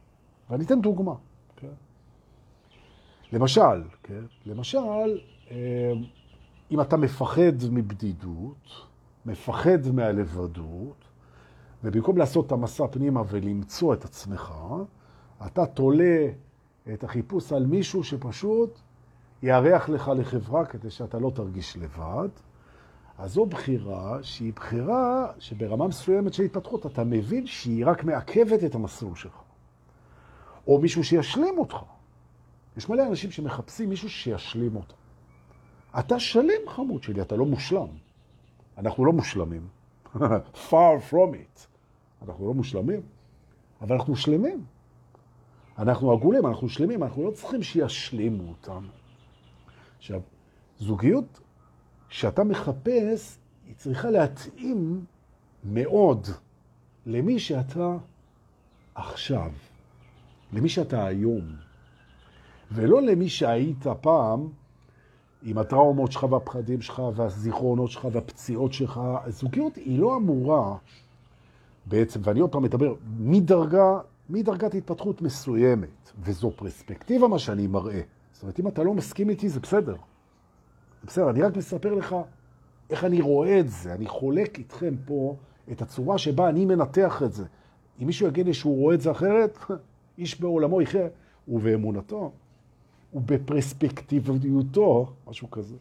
ואני 0.49 0.65
אתן 0.65 0.81
דוגמה. 0.81 1.13
למשל, 3.35 3.83
כן? 4.03 4.23
למשל, 4.45 5.19
אה, 5.51 5.93
אם 6.71 6.81
אתה 6.81 6.97
מפחד 6.97 7.53
מבדידות, 7.71 8.69
מפחד 9.25 9.87
מהלבדות, 9.93 11.05
ובמקום 11.83 12.17
לעשות 12.17 12.47
את 12.47 12.51
המסע 12.51 12.87
פנימה 12.87 13.21
ולמצוא 13.29 13.93
את 13.93 14.05
עצמך, 14.05 14.53
אתה 15.45 15.65
תולה 15.65 16.27
את 16.93 17.03
החיפוש 17.03 17.53
על 17.53 17.65
מישהו 17.65 18.03
שפשוט 18.03 18.79
יארח 19.43 19.89
לך 19.89 20.11
לחברה 20.15 20.65
כדי 20.65 20.89
שאתה 20.89 21.19
לא 21.19 21.31
תרגיש 21.35 21.77
לבד. 21.77 22.29
אז 23.17 23.31
זו 23.31 23.45
בחירה 23.45 24.17
שהיא 24.21 24.53
בחירה 24.53 25.31
שברמה 25.39 25.87
מסוימת 25.87 26.33
של 26.33 26.43
התפתחות 26.43 26.85
אתה 26.85 27.03
מבין 27.03 27.47
שהיא 27.47 27.85
רק 27.85 28.03
מעכבת 28.03 28.63
את 28.63 28.75
המסלול 28.75 29.15
שלך. 29.15 29.41
או 30.67 30.79
מישהו 30.79 31.03
שישלים 31.03 31.57
אותך. 31.57 31.75
יש 32.77 32.89
מלא 32.89 33.07
אנשים 33.07 33.31
שמחפשים 33.31 33.89
מישהו 33.89 34.09
שישלים 34.09 34.75
אותם. 34.75 34.95
אתה 35.99 36.19
שלם, 36.19 36.67
חמוד 36.67 37.03
שלי, 37.03 37.21
אתה 37.21 37.35
לא 37.35 37.45
מושלם. 37.45 37.87
אנחנו 38.77 39.05
לא 39.05 39.13
מושלמים. 39.13 39.67
far 40.69 41.11
from 41.11 41.33
it. 41.33 41.67
אנחנו 42.21 42.47
לא 42.47 42.53
מושלמים, 42.53 43.01
אבל 43.81 43.95
אנחנו 43.95 44.15
שלמים. 44.15 44.65
אנחנו 45.79 46.11
עגולים, 46.11 46.45
אנחנו 46.45 46.69
שלמים, 46.69 47.03
אנחנו 47.03 47.25
לא 47.25 47.31
צריכים 47.31 47.63
שישלימו 47.63 48.49
אותנו. 48.49 48.87
עכשיו, 49.97 50.21
זוגיות 50.79 51.39
שאתה 52.09 52.43
מחפש, 52.43 53.37
היא 53.67 53.75
צריכה 53.75 54.09
להתאים 54.09 55.05
מאוד 55.63 56.27
למי 57.05 57.39
שאתה 57.39 57.97
עכשיו, 58.95 59.51
למי 60.53 60.69
שאתה 60.69 61.05
היום, 61.05 61.55
ולא 62.71 63.01
למי 63.01 63.29
שהיית 63.29 63.85
פעם 64.01 64.47
עם 65.43 65.57
הטראומות 65.57 66.11
שלך 66.11 66.23
והפחדים 66.23 66.81
שלך 66.81 67.01
והזיכרונות 67.15 67.91
שלך 67.91 68.07
והפציעות 68.11 68.73
שלך. 68.73 69.01
זוגיות 69.27 69.75
היא 69.75 69.99
לא 69.99 70.15
אמורה 70.17 70.77
בעצם, 71.85 72.19
ואני 72.23 72.39
עוד 72.39 72.51
פעם 72.51 72.63
מדבר, 72.63 72.93
מדרגה, 73.19 73.99
מדרגת 74.29 74.75
התפתחות 74.75 75.21
מסוימת, 75.21 76.11
וזו 76.19 76.51
פרספקטיבה 76.55 77.27
מה 77.27 77.39
שאני 77.39 77.67
מראה. 77.67 78.01
זאת 78.31 78.43
אומרת, 78.43 78.59
אם 78.59 78.67
אתה 78.67 78.83
לא 78.83 78.93
מסכים 78.93 79.29
איתי, 79.29 79.49
זה 79.49 79.59
בסדר. 79.59 79.95
זה 81.01 81.07
בסדר, 81.07 81.29
אני 81.29 81.41
רק 81.41 81.57
מספר 81.57 81.93
לך 81.93 82.15
איך 82.89 83.03
אני 83.03 83.21
רואה 83.21 83.59
את 83.59 83.69
זה. 83.69 83.93
אני 83.93 84.07
חולק 84.07 84.57
איתכם 84.57 84.95
פה 85.05 85.35
את 85.71 85.81
הצורה 85.81 86.17
שבה 86.17 86.49
אני 86.49 86.65
מנתח 86.65 87.23
את 87.25 87.33
זה. 87.33 87.45
אם 88.01 88.07
מישהו 88.07 88.27
יגיד 88.27 88.45
לי 88.45 88.53
שהוא 88.53 88.77
רואה 88.77 88.95
את 88.95 89.01
זה 89.01 89.11
אחרת, 89.11 89.57
איש 90.17 90.41
בעולמו 90.41 90.81
יחיה, 90.81 91.07
ובאמונתו, 91.47 92.31
ובפרספקטיביותו, 93.15 95.13
משהו 95.27 95.51
כזה. 95.51 95.75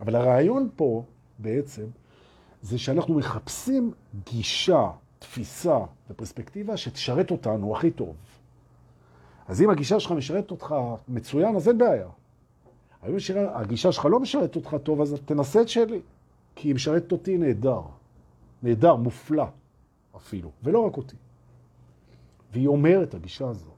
אבל 0.00 0.14
הרעיון 0.16 0.68
פה 0.76 1.04
בעצם 1.38 1.84
זה 2.62 2.78
שאנחנו 2.78 3.14
מחפשים 3.14 3.92
גישה, 4.30 4.90
תפיסה 5.18 5.78
ופרספקטיבה 6.10 6.76
שתשרת 6.76 7.30
אותנו 7.30 7.76
הכי 7.76 7.90
טוב. 7.90 8.16
אז 9.48 9.62
אם 9.62 9.70
הגישה 9.70 10.00
שלך 10.00 10.12
משרת 10.12 10.50
אותך 10.50 10.74
מצוין, 11.08 11.56
אז 11.56 11.68
אין 11.68 11.78
בעיה. 11.78 12.08
אם 13.08 13.14
הגישה 13.54 13.92
שלך 13.92 14.04
לא 14.04 14.20
משרת 14.20 14.56
אותך 14.56 14.76
טוב, 14.82 15.00
אז 15.00 15.14
תנסה 15.24 15.62
את 15.62 15.68
שלי, 15.68 16.00
כי 16.54 16.68
היא 16.68 16.74
משרתת 16.74 17.12
אותי 17.12 17.38
נהדר. 17.38 17.80
נהדר, 18.62 18.96
מופלא 18.96 19.46
אפילו, 20.16 20.50
ולא 20.62 20.78
רק 20.86 20.96
אותי. 20.96 21.16
והיא 22.52 22.66
אומרת, 22.68 23.14
הגישה 23.14 23.48
הזאת, 23.48 23.73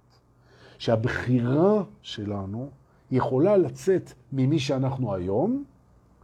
שהבחירה 0.78 1.82
שלנו 2.02 2.70
יכולה 3.10 3.56
לצאת 3.56 4.12
ממי 4.32 4.58
שאנחנו 4.58 5.14
היום, 5.14 5.64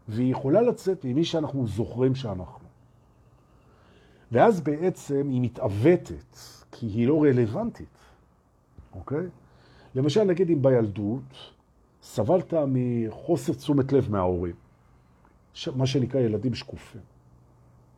והיא 0.09 0.33
יכולה 0.33 0.61
לצאת 0.61 1.05
ממי 1.05 1.25
שאנחנו 1.25 1.67
זוכרים 1.67 2.15
שאנחנו. 2.15 2.69
ואז 4.33 4.61
בעצם 4.61 5.29
היא 5.31 5.41
מתעוותת, 5.41 6.37
כי 6.73 6.87
היא 6.87 7.09
לא 7.09 7.23
רלוונטית, 7.23 7.99
אוקיי? 8.95 9.27
למשל, 9.95 10.25
נגיד 10.25 10.51
אם 10.51 10.63
בילדות 10.63 11.53
סבלת 12.03 12.55
מחוסר 12.67 13.53
תשומת 13.53 13.93
לב 13.93 14.11
מההורים, 14.11 14.55
מה 15.77 15.87
שנקרא 15.87 16.21
ילדים 16.21 16.55
שקופים. 16.55 17.01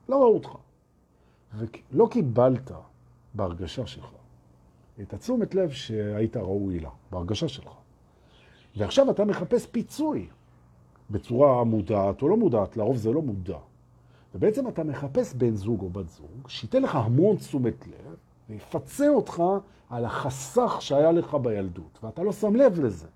לא 0.08 0.16
ראו 0.16 0.34
אותך. 0.34 0.50
ולא 1.54 2.08
קיבלת 2.10 2.70
בהרגשה 3.34 3.86
שלך 3.86 4.10
את 5.02 5.14
התשומת 5.14 5.54
לב 5.54 5.70
שהיית 5.70 6.36
ראוי 6.36 6.80
לה, 6.80 6.90
בהרגשה 7.10 7.48
שלך. 7.48 7.72
ועכשיו 8.76 9.10
אתה 9.10 9.24
מחפש 9.24 9.66
פיצוי. 9.66 10.28
בצורה 11.10 11.64
מודעת 11.64 12.22
או 12.22 12.28
לא 12.28 12.36
מודעת, 12.36 12.76
לרוב 12.76 12.96
זה 12.96 13.12
לא 13.12 13.22
מודע. 13.22 13.58
ובעצם 14.34 14.68
אתה 14.68 14.84
מחפש 14.84 15.34
בן 15.34 15.54
זוג 15.54 15.82
או 15.82 15.90
בת 15.90 16.08
זוג, 16.08 16.48
שייתן 16.48 16.82
לך 16.82 16.96
המון 16.96 17.36
תשומת 17.36 17.86
לב, 17.86 18.16
ויפצה 18.48 19.08
אותך 19.08 19.42
על 19.90 20.04
החסך 20.04 20.76
שהיה 20.80 21.12
לך 21.12 21.34
בילדות, 21.34 21.98
ואתה 22.02 22.22
לא 22.22 22.32
שם 22.32 22.56
לב 22.56 22.80
לזה. 22.80 23.06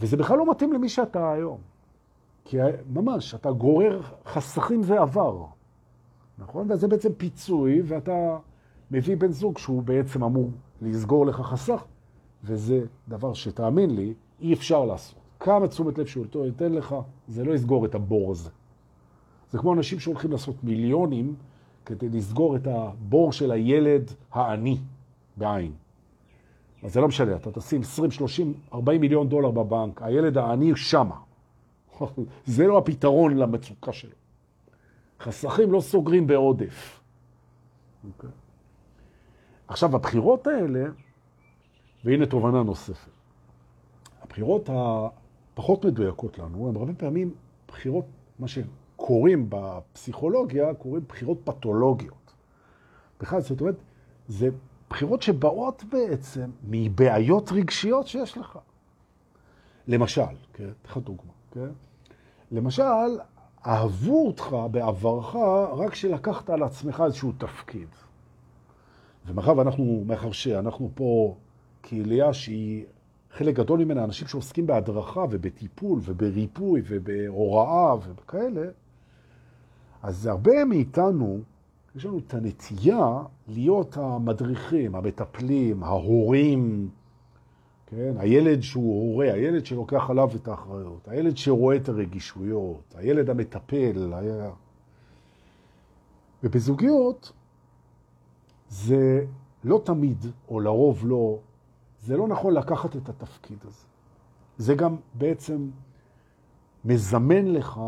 וזה 0.00 0.16
בכלל 0.16 0.38
לא 0.38 0.50
מתאים 0.50 0.72
למי 0.72 0.88
שאתה 0.88 1.32
היום. 1.32 1.58
כי 2.44 2.56
ממש, 2.92 3.34
אתה 3.34 3.50
גורר 3.50 4.02
חסכים 4.26 4.82
זה 4.82 5.00
עבר, 5.00 5.44
נכון? 6.38 6.70
וזה 6.70 6.88
בעצם 6.88 7.12
פיצוי, 7.12 7.82
ואתה 7.84 8.38
מביא 8.92 9.16
בן 9.16 9.32
זוג 9.32 9.58
שהוא 9.58 9.82
בעצם 9.82 10.24
אמור 10.24 10.50
לסגור 10.82 11.26
לך 11.26 11.36
חסך, 11.36 11.84
וזה 12.44 12.84
דבר 13.08 13.34
שתאמין 13.34 13.96
לי, 13.96 14.14
אי 14.40 14.52
אפשר 14.52 14.84
לעשות. 14.84 15.18
כמה 15.40 15.68
תשומת 15.68 15.98
לב 15.98 16.06
שהוא 16.06 16.46
ייתן 16.46 16.72
לך, 16.72 16.94
זה 17.28 17.44
לא 17.44 17.54
יסגור 17.54 17.84
את 17.84 17.94
הבור 17.94 18.30
הזה. 18.30 18.50
זה 19.50 19.58
כמו 19.58 19.74
אנשים 19.74 20.00
שהולכים 20.00 20.32
לעשות 20.32 20.64
מיליונים 20.64 21.34
כדי 21.86 22.08
לסגור 22.08 22.56
את 22.56 22.66
הבור 22.66 23.32
של 23.32 23.50
הילד 23.50 24.10
העני 24.32 24.78
בעין. 25.36 25.72
אז 26.82 26.92
זה 26.92 27.00
לא 27.00 27.08
משנה, 27.08 27.36
אתה 27.36 27.52
תשים 27.52 27.80
20, 27.80 28.10
30, 28.10 28.54
40 28.74 29.00
מיליון 29.00 29.28
דולר 29.28 29.50
בבנק, 29.50 30.02
הילד 30.02 30.38
העני 30.38 30.72
שמה. 30.76 31.16
זה 32.46 32.66
לא 32.66 32.78
הפתרון 32.78 33.36
למצוקה 33.36 33.92
שלו. 33.92 34.10
חסכים 35.20 35.72
לא 35.72 35.80
סוגרים 35.80 36.26
בעודף. 36.26 37.00
Okay. 38.04 38.41
עכשיו, 39.68 39.96
הבחירות 39.96 40.46
האלה, 40.46 40.84
והנה 42.04 42.26
תובנה 42.26 42.62
נוספת, 42.62 43.10
הבחירות 44.22 44.70
פחות 45.54 45.84
מדויקות 45.84 46.38
לנו, 46.38 46.68
הן 46.68 46.76
הרבה 46.76 46.92
פעמים 46.94 47.34
בחירות, 47.68 48.04
מה 48.38 48.48
שקוראים 48.48 49.46
בפסיכולוגיה, 49.48 50.74
קוראים 50.74 51.04
בחירות 51.08 51.38
פתולוגיות. 51.44 52.32
בכלל, 53.20 53.40
זאת 53.40 53.60
אומרת, 53.60 53.76
זה 54.28 54.48
בחירות 54.90 55.22
שבאות 55.22 55.84
בעצם 55.92 56.50
מבעיות 56.64 57.52
רגשיות 57.52 58.06
שיש 58.06 58.38
לך. 58.38 58.58
למשל, 59.88 60.22
כן, 60.52 60.68
תחת 60.82 61.02
דוגמה, 61.02 61.32
כן? 61.50 61.68
למשל, 62.50 63.18
אהבו 63.66 64.26
אותך 64.26 64.56
בעברך 64.70 65.36
רק 65.72 65.94
שלקחת 65.94 66.50
על 66.50 66.62
עצמך 66.62 67.02
איזשהו 67.06 67.32
תפקיד. 67.38 67.88
ומאחר 69.26 69.58
ואנחנו, 69.58 70.02
מאחר 70.06 70.32
שאנחנו 70.32 70.90
פה 70.94 71.34
קהילייה 71.80 72.32
שהיא 72.32 72.84
חלק 73.30 73.54
גדול 73.54 73.84
ממנה 73.84 74.04
אנשים 74.04 74.28
שעוסקים 74.28 74.66
בהדרכה 74.66 75.24
ובטיפול 75.30 76.00
ובריפוי 76.02 76.82
ובהוראה 76.84 77.94
וכאלה, 77.94 78.66
אז 80.02 80.26
הרבה 80.26 80.64
מאיתנו, 80.64 81.40
יש 81.96 82.04
לנו 82.04 82.18
את 82.18 82.34
הנטייה 82.34 83.22
להיות 83.48 83.96
המדריכים, 83.96 84.94
המטפלים, 84.94 85.82
ההורים, 85.82 86.88
כן? 87.86 88.14
הילד 88.18 88.60
שהוא 88.60 89.12
הורה, 89.12 89.32
הילד 89.32 89.66
שלוקח 89.66 90.10
עליו 90.10 90.30
את 90.36 90.48
האחריות, 90.48 91.08
הילד 91.08 91.36
שרואה 91.36 91.76
את 91.76 91.88
הרגישויות, 91.88 92.94
הילד 92.94 93.30
המטפל. 93.30 94.12
היה... 94.14 94.50
ובזוגיות 96.44 97.32
זה 98.72 99.24
לא 99.64 99.80
תמיד, 99.84 100.26
או 100.48 100.60
לרוב 100.60 101.06
לא, 101.06 101.38
זה 102.00 102.16
לא 102.16 102.28
נכון 102.28 102.54
לקחת 102.54 102.96
את 102.96 103.08
התפקיד 103.08 103.58
הזה. 103.64 103.86
זה 104.58 104.74
גם 104.74 104.96
בעצם 105.14 105.70
מזמן 106.84 107.46
לך 107.46 107.80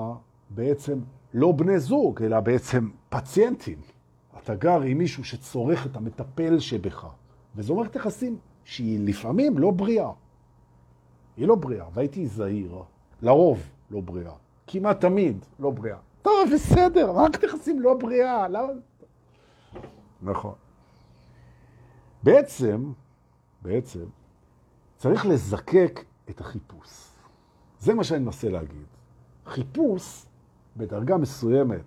בעצם 0.50 0.98
לא 1.34 1.52
בני 1.52 1.78
זוג, 1.78 2.22
אלא 2.22 2.40
בעצם 2.40 2.90
פציינטים. 3.08 3.78
אתה 4.38 4.54
גר 4.54 4.80
עם 4.80 4.98
מישהו 4.98 5.24
שצורך 5.24 5.86
את 5.86 5.96
המטפל 5.96 6.58
שבך, 6.58 7.06
וזו 7.56 7.74
מערכת 7.74 7.96
יחסים 7.96 8.38
שהיא 8.64 9.00
לפעמים 9.08 9.58
לא 9.58 9.70
בריאה. 9.70 10.10
היא 11.36 11.48
לא 11.48 11.54
בריאה, 11.54 11.86
והייתי 11.92 12.26
זהיר. 12.26 12.82
לרוב 13.22 13.70
לא 13.90 14.00
בריאה. 14.00 14.34
כמעט 14.66 15.00
תמיד 15.00 15.44
לא 15.58 15.70
בריאה. 15.70 15.98
טוב, 16.22 16.50
בסדר, 16.54 17.12
מערכת 17.12 17.42
יחסים 17.42 17.80
לא 17.80 17.94
בריאה. 17.94 18.48
למה? 18.48 18.72
נכון. 20.22 20.63
בעצם, 22.24 22.92
בעצם, 23.62 24.04
צריך 24.96 25.26
לזקק 25.26 26.04
את 26.30 26.40
החיפוש. 26.40 27.08
זה 27.80 27.94
מה 27.94 28.04
שאני 28.04 28.24
מנסה 28.24 28.48
להגיד. 28.48 28.86
חיפוש, 29.46 30.26
בדרגה 30.76 31.16
מסוימת 31.16 31.84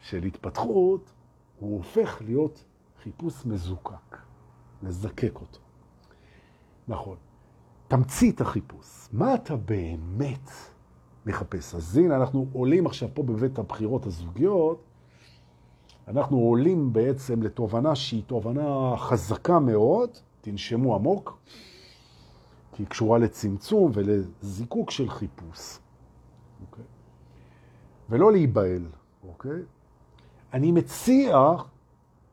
של 0.00 0.24
התפתחות, 0.24 1.12
הוא 1.60 1.76
הופך 1.76 2.22
להיות 2.24 2.64
חיפוש 3.02 3.46
מזוקק, 3.46 4.16
לזקק 4.82 5.34
אותו. 5.34 5.58
נכון. 6.88 7.16
תמצית 7.88 8.40
החיפוש. 8.40 9.08
מה 9.12 9.34
אתה 9.34 9.56
באמת 9.56 10.50
מחפש? 11.26 11.74
אז 11.74 11.96
הנה, 11.96 12.16
אנחנו 12.16 12.46
עולים 12.52 12.86
עכשיו 12.86 13.08
פה 13.14 13.22
בבית 13.22 13.58
הבחירות 13.58 14.06
הזוגיות, 14.06 14.82
אנחנו 16.08 16.36
עולים 16.36 16.92
בעצם 16.92 17.42
לתובנה 17.42 17.94
שהיא 17.94 18.22
תובנה 18.26 18.94
חזקה 18.96 19.58
מאוד, 19.58 20.10
תנשמו 20.40 20.94
עמוק, 20.94 21.38
כי 22.72 22.82
היא 22.82 22.88
קשורה 22.88 23.18
לצמצום 23.18 23.90
ולזיקוק 23.94 24.90
של 24.90 25.10
חיפוש. 25.10 25.78
אוקיי? 26.60 26.84
ולא 28.10 28.32
להיבהל, 28.32 28.86
אוקיי? 29.28 29.62
אני 30.52 30.72
מציע 30.72 31.38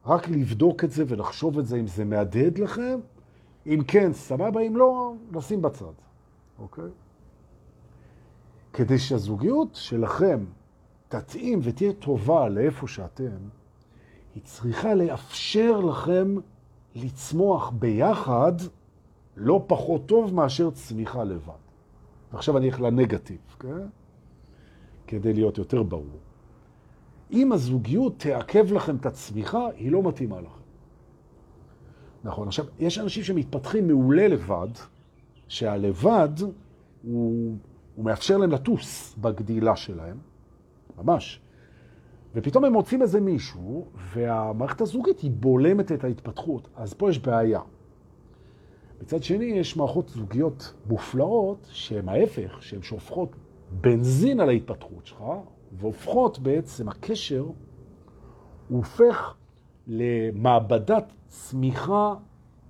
רק 0.05 0.29
לבדוק 0.29 0.83
את 0.83 0.91
זה 0.91 1.03
ולחשוב 1.07 1.59
את 1.59 1.67
זה 1.67 1.77
אם 1.79 1.87
זה 1.87 2.05
מהדהד 2.05 2.57
לכם. 2.57 2.99
אם 3.65 3.79
כן, 3.87 4.13
סבבה, 4.13 4.61
אם 4.61 4.77
לא, 4.77 5.13
נשים 5.31 5.61
בצד, 5.61 5.93
אוקיי? 6.59 6.89
כדי 8.73 8.99
שהזוגיות 8.99 9.75
שלכם 9.75 10.45
תתאים 11.07 11.59
ותהיה 11.63 11.93
טובה 11.93 12.49
לאיפה 12.49 12.87
שאתם, 12.87 13.37
היא 14.35 14.43
צריכה 14.43 14.93
לאפשר 14.93 15.79
לכם 15.79 16.35
לצמוח 16.95 17.69
ביחד 17.69 18.53
לא 19.37 19.63
פחות 19.67 20.05
טוב 20.05 20.33
מאשר 20.33 20.71
צמיחה 20.71 21.23
לבד. 21.23 21.53
ועכשיו 22.33 22.57
אני 22.57 22.67
אלך 22.67 22.81
לנגטיב, 22.81 23.37
כן? 23.59 23.87
כדי 25.07 25.33
להיות 25.33 25.57
יותר 25.57 25.83
ברור. 25.83 26.19
אם 27.31 27.51
הזוגיות 27.51 28.19
תעכב 28.19 28.73
לכם 28.73 28.95
את 28.95 29.05
הצמיחה, 29.05 29.67
היא 29.75 29.91
לא 29.91 30.03
מתאימה 30.03 30.41
לכם. 30.41 30.61
נכון. 32.23 32.47
עכשיו, 32.47 32.65
יש 32.79 32.99
אנשים 32.99 33.23
שמתפתחים 33.23 33.87
מעולה 33.87 34.27
לבד, 34.27 34.67
שהלבד 35.47 36.29
הוא, 37.03 37.57
הוא 37.95 38.05
מאפשר 38.05 38.37
להם 38.37 38.51
לטוס 38.51 39.15
בגדילה 39.21 39.75
שלהם, 39.75 40.17
ממש. 40.97 41.39
ופתאום 42.35 42.65
הם 42.65 42.73
מוצאים 42.73 43.01
איזה 43.01 43.21
מישהו, 43.21 43.85
והמערכת 44.13 44.81
הזוגית 44.81 45.19
היא 45.19 45.31
בולמת 45.31 45.91
את 45.91 46.03
ההתפתחות. 46.03 46.67
אז 46.75 46.93
פה 46.93 47.09
יש 47.09 47.19
בעיה. 47.19 47.59
מצד 49.01 49.23
שני, 49.23 49.45
יש 49.45 49.77
מערכות 49.77 50.09
זוגיות 50.09 50.73
מופלאות, 50.89 51.67
שהן 51.71 52.09
ההפך, 52.09 52.57
שהן 52.61 52.81
שופכות 52.81 53.35
בנזין 53.81 54.39
על 54.39 54.49
ההתפתחות 54.49 55.05
שלך, 55.05 55.23
והופכות 55.71 56.39
בעצם, 56.39 56.89
הקשר 56.89 57.45
הופך 58.69 59.33
למעבדת 59.87 61.13
צמיחה 61.27 62.13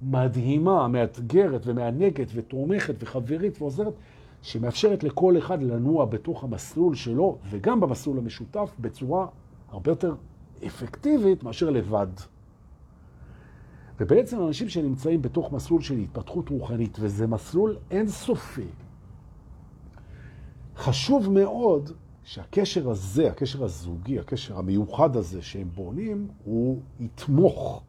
מדהימה, 0.02 0.88
מאתגרת 0.88 1.62
ומענגת 1.66 2.28
ותומכת 2.34 2.96
וחברית 3.00 3.62
ועוזרת, 3.62 3.94
שמאפשרת 4.42 5.04
לכל 5.04 5.38
אחד 5.38 5.64
לנוע 5.64 6.06
בתוך 6.06 6.44
המסלול 6.44 6.96
שלו, 6.96 7.38
וגם 7.50 7.80
במסלול 7.80 8.18
המשותף, 8.18 8.76
בצורה 8.80 9.28
הרבה 9.74 9.92
יותר 9.92 10.16
אפקטיבית 10.68 11.44
מאשר 11.44 11.70
לבד. 11.70 12.08
ובעצם 14.00 14.44
אנשים 14.48 14.70
שנמצאים 14.70 15.22
בתוך 15.22 15.52
מסלול 15.52 15.82
של 15.82 15.98
התפתחות 15.98 16.50
רוחנית, 16.50 16.98
וזה 17.00 17.28
מסלול 17.28 17.78
אינסופי, 17.92 18.68
חשוב 20.76 21.30
מאוד 21.30 21.92
שהקשר 22.24 22.90
הזה, 22.90 23.30
הקשר 23.30 23.64
הזוגי, 23.64 24.20
הקשר 24.20 24.58
המיוחד 24.58 25.16
הזה 25.16 25.42
שהם 25.42 25.70
בונים, 25.76 26.28
הוא 26.46 26.82
יתמוך 27.00 27.84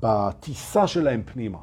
בטיסה 0.00 0.86
שלהם 0.86 1.22
פנימה. 1.22 1.58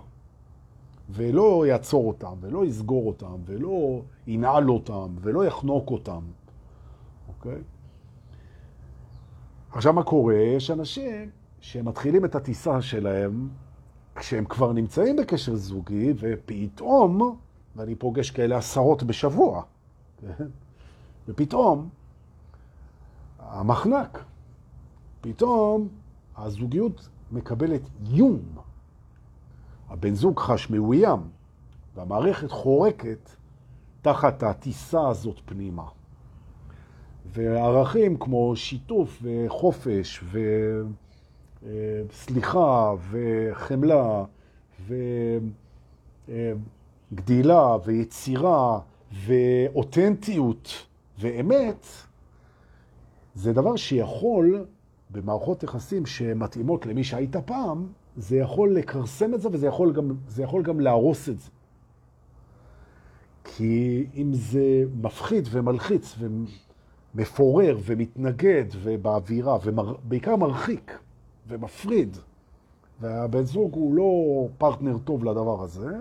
ולא 1.10 1.66
יעצור 1.68 2.08
אותם, 2.08 2.34
ולא 2.42 2.66
יסגור 2.66 3.08
אותם, 3.08 3.36
ולא 3.46 4.02
ינעל 4.28 4.70
אותם, 4.70 5.16
ולא 5.22 5.46
יחנוק 5.46 5.92
אותם. 5.92 6.22
אוקיי? 7.28 7.62
עכשיו 9.72 9.94
מה 9.94 10.04
קורה? 10.04 10.36
יש 10.36 10.72
אנשים 10.72 11.30
שמתחילים 11.60 12.26
את 12.26 12.36
הטיסה 12.36 12.82
שלהם 12.82 13.50
כשהם 14.16 14.46
כבר 14.46 14.74
נמצאים 14.74 15.16
בקשר 15.16 15.56
זוגי, 15.56 16.14
ופתאום, 16.20 17.38
ואני 17.76 17.96
פוגש 17.96 18.32
כאלה 18.32 18.58
עשרות 18.58 19.04
בשבוע, 19.04 19.64
כן? 20.18 20.46
ופתאום 21.28 21.90
המחנק, 23.40 24.24
פתאום 25.22 25.88
הזוגיות 26.38 27.10
מקבלת 27.32 27.82
איום. 28.06 28.40
הבן 29.90 30.14
זוג 30.16 30.40
חש 30.40 30.70
מאוים, 30.70 31.20
והמערכת 31.96 32.52
חורקת 32.52 33.30
תחת 34.02 34.44
הטיסה 34.44 35.08
הזאת 35.08 35.42
פנימה. 35.46 35.84
וערכים 37.34 38.18
כמו 38.18 38.56
שיתוף 38.56 39.22
וחופש 39.22 40.24
וסליחה 41.64 42.94
וחמלה 43.12 44.24
וגדילה 47.12 47.78
ויצירה 47.86 48.80
ואותנטיות 49.26 50.86
ואמת, 51.20 51.86
זה 53.36 53.54
דבר 53.54 53.76
שיכול, 53.76 54.66
במערכות 55.10 55.64
יחסים 55.64 56.06
שמתאימות 56.06 56.86
למי 56.86 57.04
שהיית 57.04 57.36
פעם, 57.36 57.88
זה 58.18 58.38
יכול 58.38 58.76
לקרסם 58.76 59.34
את 59.34 59.42
זה 59.42 59.50
וזה 59.52 59.68
יכול 59.68 59.94
גם, 59.94 60.16
זה 60.28 60.44
יכול 60.44 60.64
גם 60.64 60.80
להרוס 60.80 61.30
את 61.30 61.40
זה. 61.40 61.50
כי 63.44 64.06
אם 64.16 64.34
זה 64.34 64.84
מפחיד 65.02 65.48
ומלחיץ 65.52 66.16
ומפורר 67.18 67.78
ומתנגד 67.82 68.66
ובאווירה, 68.84 69.58
ובעיקר 69.64 70.36
מרחיק 70.36 71.00
ומפריד, 71.48 72.18
והבן 73.02 73.44
זוג 73.44 73.74
הוא 73.74 73.96
לא 73.96 74.48
פרטנר 74.58 74.98
טוב 74.98 75.24
לדבר 75.24 75.64
הזה, 75.64 75.98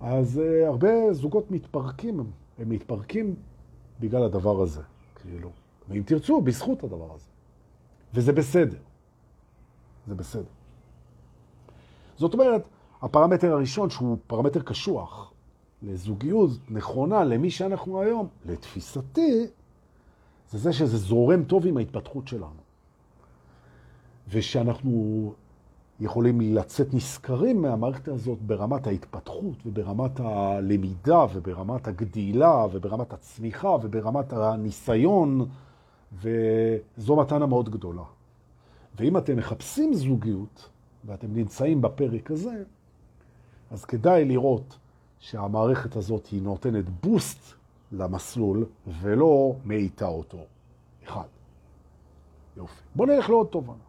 אז 0.00 0.40
uh, 0.40 0.66
הרבה 0.66 1.12
זוגות 1.12 1.50
מתפרקים, 1.50 2.20
הם 2.58 2.68
מתפרקים 2.68 3.34
בגלל 4.00 4.22
הדבר 4.22 4.62
הזה, 4.62 4.80
כאילו. 5.14 5.50
ואם 5.88 6.02
תרצו, 6.06 6.40
בזכות 6.40 6.84
הדבר 6.84 7.14
הזה. 7.14 7.28
וזה 8.14 8.32
בסדר. 8.32 8.78
זה 10.06 10.14
בסדר. 10.14 10.50
זאת 12.16 12.34
אומרת, 12.34 12.62
הפרמטר 13.02 13.52
הראשון, 13.52 13.90
שהוא 13.90 14.16
פרמטר 14.26 14.60
קשוח 14.60 15.32
לזוגיות 15.82 16.50
נכונה 16.68 17.24
למי 17.24 17.50
שאנחנו 17.50 18.00
היום, 18.00 18.28
לתפיסתי, 18.44 19.46
זה 20.50 20.58
זה 20.58 20.72
שזה 20.72 20.96
זורם 20.96 21.44
טוב 21.44 21.66
עם 21.66 21.76
ההתפתחות 21.76 22.28
שלנו. 22.28 22.66
ושאנחנו 24.28 25.32
יכולים 26.00 26.40
לצאת 26.40 26.94
נשכרים 26.94 27.62
מהמערכת 27.62 28.08
הזאת 28.08 28.38
ברמת 28.42 28.86
ההתפתחות 28.86 29.66
וברמת 29.66 30.20
הלמידה 30.20 31.26
וברמת 31.34 31.88
הגדילה 31.88 32.66
וברמת 32.72 33.12
הצמיחה 33.12 33.68
וברמת 33.68 34.32
הניסיון, 34.32 35.48
וזו 36.12 37.16
מתנה 37.16 37.46
מאוד 37.46 37.68
גדולה. 37.68 38.02
ואם 38.96 39.16
אתם 39.16 39.36
מחפשים 39.36 39.94
זוגיות, 39.94 40.68
ואתם 41.04 41.26
נמצאים 41.34 41.80
בפרק 41.82 42.30
הזה, 42.30 42.62
אז 43.70 43.84
כדאי 43.84 44.24
לראות 44.24 44.78
שהמערכת 45.18 45.96
הזאת 45.96 46.26
היא 46.26 46.42
נותנת 46.42 46.84
בוסט 47.02 47.54
למסלול 47.92 48.66
ולא 49.00 49.56
מאיתה 49.64 50.06
אותו. 50.06 50.38
אחד. 51.04 51.26
יופי. 52.56 52.82
בואו 52.94 53.08
נלך 53.08 53.28
לעוד 53.30 53.46
תובנה. 53.46 53.84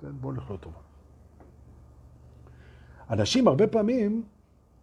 כן, 0.00 0.12
בואו 0.20 0.32
נלך 0.32 0.44
לעוד 0.48 0.60
תובנה. 0.60 0.80
אנשים 3.10 3.48
הרבה 3.48 3.66
פעמים 3.66 4.22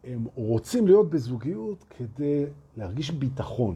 הם 0.04 0.26
רוצים 0.36 0.88
להיות 0.88 1.10
בזוגיות 1.10 1.86
כדי 1.98 2.46
להרגיש 2.78 3.12
ביטחון. 3.12 3.76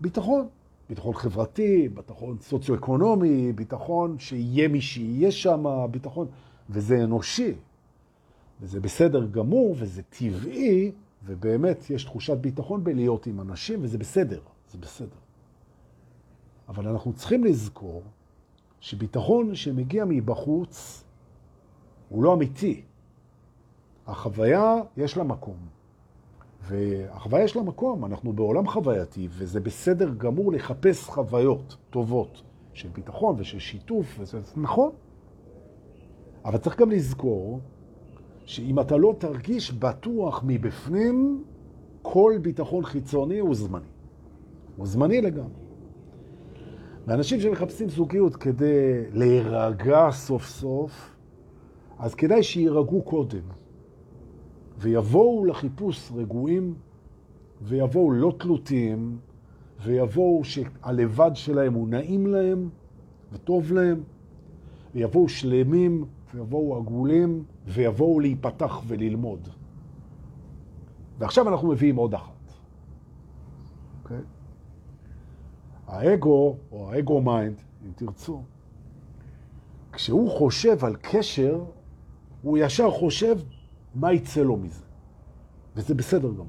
ביטחון. 0.00 0.48
ביטחון 0.88 1.14
חברתי, 1.14 1.88
ביטחון 1.88 2.36
סוציו-אקונומי, 2.40 3.52
ביטחון 3.52 4.18
שיהיה 4.18 4.68
מי 4.68 4.80
שיהיה 4.80 5.30
שם, 5.30 5.86
ביטחון, 5.90 6.26
וזה 6.70 7.04
אנושי, 7.04 7.54
וזה 8.60 8.80
בסדר 8.80 9.26
גמור, 9.26 9.74
וזה 9.78 10.02
טבעי, 10.02 10.92
ובאמת 11.26 11.90
יש 11.90 12.04
תחושת 12.04 12.36
ביטחון 12.36 12.84
בלהיות 12.84 13.26
עם 13.26 13.40
אנשים, 13.40 13.78
וזה 13.82 13.98
בסדר, 13.98 14.40
זה 14.70 14.78
בסדר. 14.78 15.16
אבל 16.68 16.88
אנחנו 16.88 17.12
צריכים 17.12 17.44
לזכור 17.44 18.02
שביטחון 18.80 19.54
שמגיע 19.54 20.04
מבחוץ 20.08 21.04
הוא 22.08 22.24
לא 22.24 22.34
אמיתי. 22.34 22.82
החוויה 24.06 24.74
יש 24.96 25.16
לה 25.16 25.24
מקום. 25.24 25.56
והחוויה 26.62 27.44
יש 27.44 27.56
לה 27.56 27.62
מקום, 27.62 28.04
אנחנו 28.04 28.32
בעולם 28.32 28.66
חווייתי, 28.68 29.28
וזה 29.30 29.60
בסדר 29.60 30.14
גמור 30.14 30.52
לחפש 30.52 31.04
חוויות 31.04 31.76
טובות 31.90 32.42
של 32.72 32.88
ביטחון 32.88 33.36
ושל 33.38 33.58
שיתוף, 33.58 34.16
וזה 34.18 34.40
נכון. 34.56 34.90
אבל 36.44 36.58
צריך 36.58 36.80
גם 36.80 36.90
לזכור 36.90 37.60
שאם 38.46 38.80
אתה 38.80 38.96
לא 38.96 39.14
תרגיש 39.18 39.72
בטוח 39.72 40.42
מבפנים, 40.46 41.44
כל 42.02 42.32
ביטחון 42.42 42.84
חיצוני 42.84 43.38
הוא 43.38 43.54
זמני. 43.54 43.84
הוא 44.76 44.86
זמני 44.86 45.20
לגמרי. 45.20 45.66
ואנשים 47.06 47.40
שמחפשים 47.40 47.88
זוגיות 47.88 48.36
כדי 48.36 49.02
להירגע 49.12 50.08
סוף 50.10 50.46
סוף, 50.46 51.16
אז 51.98 52.14
כדאי 52.14 52.42
שירגעו 52.42 53.02
קודם. 53.02 53.42
ויבואו 54.78 55.44
לחיפוש 55.44 56.12
רגועים, 56.16 56.74
ויבואו 57.62 58.10
לא 58.10 58.34
תלותיים, 58.38 59.18
ויבואו 59.82 60.44
שהלבד 60.44 61.30
שלהם 61.34 61.74
הוא 61.74 61.88
נעים 61.88 62.26
להם 62.26 62.68
וטוב 63.32 63.72
להם, 63.72 64.00
ויבואו 64.94 65.28
שלמים, 65.28 66.04
ויבואו 66.36 66.76
עגולים, 66.76 67.44
ויבואו 67.66 68.20
להיפתח 68.20 68.82
וללמוד. 68.86 69.48
ועכשיו 71.18 71.48
אנחנו 71.48 71.68
מביאים 71.68 71.96
עוד 71.96 72.14
אחת. 72.14 72.32
Okay? 72.48 72.52
אוקיי? 74.02 74.20
האגו, 75.86 76.56
או 76.72 76.92
ה 76.92 76.99
ego 76.99 77.20
mind, 77.20 77.62
אם 77.86 77.90
תרצו, 77.96 78.42
כשהוא 79.92 80.30
חושב 80.30 80.84
על 80.84 80.96
קשר, 81.00 81.64
הוא 82.42 82.58
ישר 82.58 82.90
חושב 82.90 83.38
מה 83.94 84.12
יצא 84.12 84.40
לו 84.40 84.56
מזה. 84.56 84.84
וזה 85.76 85.94
בסדר 85.94 86.32
גם. 86.32 86.46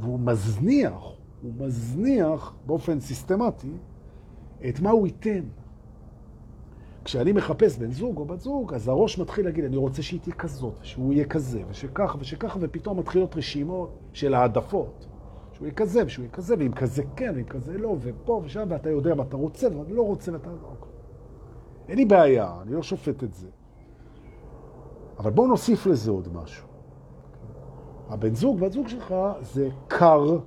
והוא 0.00 0.20
מזניח, 0.20 1.02
הוא 1.42 1.52
מזניח 1.58 2.54
באופן 2.66 3.00
סיסטמטי 3.00 3.72
את 4.68 4.80
מה 4.80 4.90
הוא 4.90 5.06
ייתן. 5.06 5.42
כשאני 7.06 7.32
מחפש 7.32 7.78
בן 7.78 7.90
זוג 7.90 8.18
או 8.18 8.24
בת 8.24 8.40
זוג, 8.40 8.74
אז 8.74 8.88
הראש 8.88 9.18
מתחיל 9.18 9.44
להגיד, 9.44 9.64
אני 9.64 9.76
רוצה 9.76 10.02
שהיא 10.02 10.20
תהיה 10.20 10.34
כזאת, 10.34 10.74
שהוא 10.82 11.12
יהיה 11.12 11.24
כזה, 11.24 11.62
ושככה 11.68 12.18
ושככה, 12.20 12.58
ופתאום 12.62 12.98
מתחילות 12.98 13.36
רשימות 13.36 13.98
של 14.12 14.34
העדפות. 14.34 15.06
שהוא 15.52 15.66
יהיה 15.66 15.74
כזה, 15.74 16.06
ושהוא 16.06 16.22
יהיה 16.22 16.32
כזה, 16.32 16.54
ואם 16.58 16.72
כזה 16.72 17.02
כן, 17.16 17.32
ואם 17.36 17.44
כזה 17.44 17.78
לא, 17.78 17.96
ופה 18.00 18.40
ושם, 18.44 18.66
ואתה 18.68 18.90
יודע 18.90 19.14
מה 19.14 19.22
אתה 19.22 19.36
רוצה, 19.36 19.78
ואתה 19.78 19.92
לא 19.92 20.02
רוצה, 20.02 20.32
ואתה... 20.32 20.50
אין 21.88 21.98
לי 21.98 22.04
בעיה, 22.04 22.54
אני 22.62 22.72
לא 22.72 22.82
שופט 22.82 23.24
את 23.24 23.34
זה. 23.34 23.48
אבל 25.18 25.30
בואו 25.30 25.46
נוסיף 25.46 25.86
לזה 25.86 26.10
עוד 26.10 26.28
משהו. 26.32 26.66
הבן 28.08 28.34
זוג 28.34 28.60
בת 28.60 28.72
זוג 28.72 28.88
שלך 28.88 29.14
זה 29.40 29.68
קר, 29.88 30.38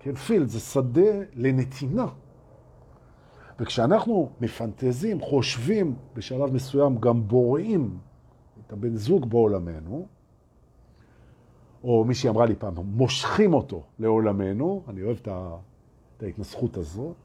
כן, 0.00 0.14
פילד, 0.14 0.48
זה 0.48 0.60
שדה 0.60 1.10
לנתינה. 1.34 2.06
וכשאנחנו 3.60 4.30
מפנטזים, 4.40 5.20
חושבים 5.20 5.94
בשלב 6.14 6.52
מסוים, 6.52 6.98
גם 6.98 7.28
בוראים 7.28 7.98
את 8.66 8.72
הבן 8.72 8.96
זוג 8.96 9.30
בעולמנו, 9.30 10.06
או 11.84 12.04
מישהי 12.04 12.30
אמרה 12.30 12.46
לי 12.46 12.54
פעם, 12.54 12.74
מושכים 12.76 13.54
אותו 13.54 13.82
לעולמנו, 13.98 14.82
אני 14.88 15.02
אוהב 15.02 15.16
את, 15.22 16.22
ההתנסחות 16.22 16.76
הזאת, 16.76 17.16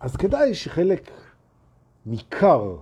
אז 0.00 0.16
כדאי 0.16 0.54
שחלק 0.54 1.10
ניכר 2.06 2.76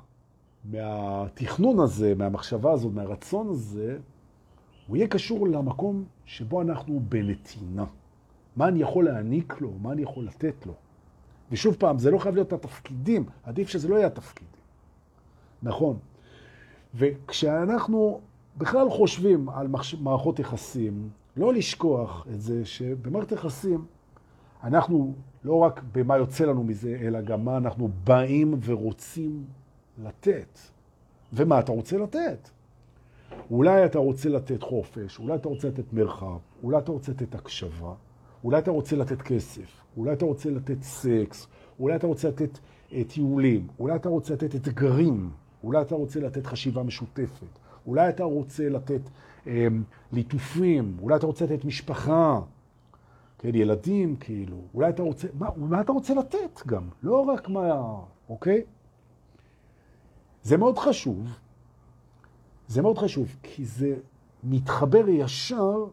מהתכנון 0.64 1.81
הזה, 1.81 2.14
מהמחשבה 2.14 2.73
הזאת, 2.73 2.93
מהרצון 2.93 3.49
הזה, 3.49 3.99
הוא 4.87 4.97
יהיה 4.97 5.09
קשור 5.09 5.49
למקום 5.49 6.05
שבו 6.25 6.62
אנחנו 6.62 7.01
בנתינה. 7.09 7.85
מה 8.57 8.69
אני 8.69 8.83
יכול 8.83 9.05
להעניק 9.05 9.61
לו, 9.61 9.73
מה 9.83 9.93
אני 9.93 10.03
יכול 10.03 10.25
לתת 10.25 10.67
לו. 10.67 10.75
ושוב 11.52 11.76
פעם, 11.78 11.98
זה 11.98 12.11
לא 12.11 12.18
חייב 12.18 12.34
להיות 12.34 12.52
התפקידים, 12.52 13.24
עדיף 13.42 13.68
שזה 13.68 13.88
לא 13.88 13.96
יהיה 13.96 14.06
התפקידים. 14.06 14.61
נכון. 15.62 15.98
וכשאנחנו 16.94 18.20
בכלל 18.58 18.90
חושבים 18.90 19.48
על 19.48 19.68
מערכות 20.00 20.38
יחסים, 20.38 21.08
לא 21.37 21.54
לשכוח 21.54 22.26
את 22.34 22.40
זה 22.40 22.64
שבמערכת 22.64 23.32
יחסים 23.32 23.84
אנחנו 24.64 25.14
לא 25.44 25.54
רק 25.54 25.82
במה 25.92 26.16
יוצא 26.16 26.44
לנו 26.44 26.64
מזה, 26.64 26.98
אלא 27.00 27.20
גם 27.20 27.44
מה 27.44 27.56
אנחנו 27.56 27.88
באים 28.04 28.54
ורוצים 28.64 29.44
לתת. 30.04 30.58
ומה 31.32 31.61
אתה 31.61 31.72
רוצה 31.72 31.98
לתת? 31.98 32.48
אולי 33.50 33.84
אתה 33.84 33.98
רוצה 33.98 34.28
לתת 34.28 34.62
חופש, 34.62 35.18
אולי 35.18 35.34
אתה 35.34 35.48
רוצה 35.48 35.68
לתת 35.68 35.92
מרחב, 35.92 36.38
אולי 36.62 36.78
אתה 36.78 36.92
רוצה 36.92 37.12
לתת 37.12 37.34
הקשבה, 37.34 37.94
אולי 38.44 38.59
אתה 38.59 38.70
רוצה 38.70 38.96
לתת 38.96 39.22
כסף, 39.22 39.83
אולי 39.96 40.12
אתה 40.12 40.24
רוצה 40.24 40.51
לתת 40.51 40.83
סקס, 40.83 41.46
אולי 41.81 41.96
אתה 41.96 42.07
רוצה 42.07 42.29
לתת 42.29 42.59
אה, 42.92 43.03
טיולים, 43.05 43.66
אולי 43.79 43.96
אתה 43.96 44.09
רוצה 44.09 44.35
לתת 44.35 44.55
אתגרים, 44.55 45.31
אולי 45.64 45.81
אתה 45.81 45.94
רוצה 45.94 46.20
לתת 46.20 46.46
חשיבה 46.46 46.83
משותפת, 46.83 47.59
אולי 47.87 48.09
אתה 48.09 48.24
רוצה 48.24 48.68
לתת 48.68 49.01
אה, 49.46 49.66
ליטופים, 50.12 50.96
אולי 51.03 51.16
אתה 51.16 51.27
רוצה 51.27 51.44
לתת 51.44 51.64
משפחה, 51.64 52.40
כן, 53.38 53.55
ילדים 53.55 54.16
כאילו, 54.16 54.57
אולי 54.74 54.88
אתה 54.88 55.03
רוצה, 55.03 55.29
מה, 55.38 55.48
מה 55.57 55.81
אתה 55.81 55.92
רוצה 55.92 56.14
לתת 56.14 56.66
גם, 56.66 56.88
לא 57.03 57.20
רק 57.20 57.48
מה, 57.48 58.01
אוקיי? 58.29 58.62
זה 60.42 60.57
מאוד 60.57 60.79
חשוב, 60.79 61.27
זה 62.68 62.83
מאוד 62.83 62.98
חשוב, 62.98 63.37
כי 63.42 63.64
זה 63.64 63.96
מתחבר 64.44 65.09
ישר 65.09 65.85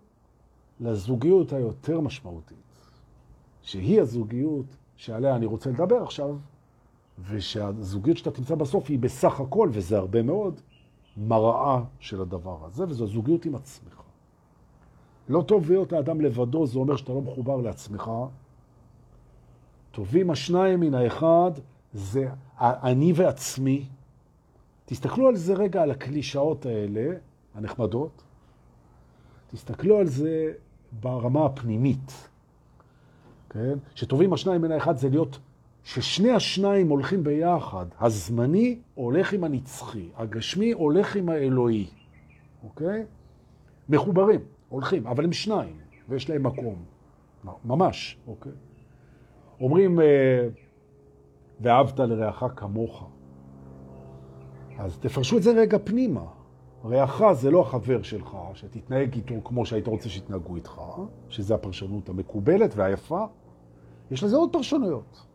לזוגיות 0.79 1.53
היותר 1.53 1.99
משמעותית, 1.99 2.57
שהיא 3.61 4.01
הזוגיות 4.01 4.65
שעליה 4.95 5.35
אני 5.35 5.45
רוצה 5.45 5.69
לדבר 5.69 6.03
עכשיו, 6.03 6.35
ושהזוגיות 7.29 8.17
שאתה 8.17 8.31
תמצא 8.31 8.55
בסוף 8.55 8.89
היא 8.89 8.99
בסך 8.99 9.39
הכל, 9.39 9.69
וזה 9.71 9.97
הרבה 9.97 10.21
מאוד, 10.21 10.61
מראה 11.17 11.83
של 11.99 12.21
הדבר 12.21 12.65
הזה, 12.65 12.83
וזו 12.87 13.07
זוגיות 13.07 13.45
עם 13.45 13.55
עצמך. 13.55 14.01
לא 15.29 15.41
טוב 15.41 15.71
להיות 15.71 15.93
האדם 15.93 16.21
לבדו, 16.21 16.65
זה 16.65 16.79
אומר 16.79 16.95
שאתה 16.95 17.13
לא 17.13 17.21
מחובר 17.21 17.57
לעצמך. 17.57 18.11
טובים 19.91 20.29
השניים 20.29 20.79
מן 20.79 20.93
האחד, 20.93 21.51
זה 21.93 22.29
אני 22.59 23.13
ועצמי, 23.15 23.85
תסתכלו 24.85 25.27
על 25.27 25.35
זה 25.35 25.53
רגע, 25.53 25.81
על 25.81 25.91
הקלישאות 25.91 26.65
האלה, 26.65 27.15
הנחמדות. 27.55 28.23
תסתכלו 29.47 29.97
על 29.97 30.07
זה 30.07 30.53
ברמה 30.99 31.45
הפנימית, 31.45 32.29
כן? 33.49 33.77
שטובים 33.95 34.33
השניים 34.33 34.61
מן 34.61 34.71
האחד 34.71 34.97
זה 34.97 35.09
להיות 35.09 35.39
ששני 35.83 36.31
השניים 36.31 36.89
הולכים 36.89 37.23
ביחד. 37.23 37.85
הזמני 37.99 38.79
הולך 38.95 39.33
עם 39.33 39.43
הנצחי, 39.43 40.09
הגשמי 40.15 40.71
הולך 40.71 41.15
עם 41.15 41.29
האלוהי, 41.29 41.87
אוקיי? 42.63 43.05
מחוברים, 43.89 44.39
הולכים, 44.69 45.07
אבל 45.07 45.23
הם 45.23 45.33
שניים, 45.33 45.75
ויש 46.09 46.29
להם 46.29 46.43
מקום. 46.43 46.75
ממש, 47.65 48.17
אוקיי? 48.27 48.51
אומרים, 49.59 49.99
אה, 49.99 50.47
ואהבת 51.61 51.99
לרעך 51.99 52.43
כמוך. 52.55 53.09
אז 54.77 54.97
תפרשו 54.97 55.37
את 55.37 55.43
זה 55.43 55.51
רגע 55.51 55.77
פנימה. 55.83 56.25
רעך 56.85 57.21
זה 57.33 57.51
לא 57.51 57.61
החבר 57.61 58.03
שלך, 58.03 58.37
שתתנהג 58.53 59.13
איתו 59.15 59.35
כמו 59.43 59.65
שהיית 59.65 59.87
רוצה 59.87 60.09
שיתנהגו 60.09 60.55
איתך, 60.55 60.81
שזה 61.29 61.55
הפרשנות 61.55 62.09
המקובלת 62.09 62.73
והיפה. 62.75 63.25
יש 64.11 64.23
לזה 64.23 64.35
עוד 64.35 64.49
פרשנויות. 64.53 65.25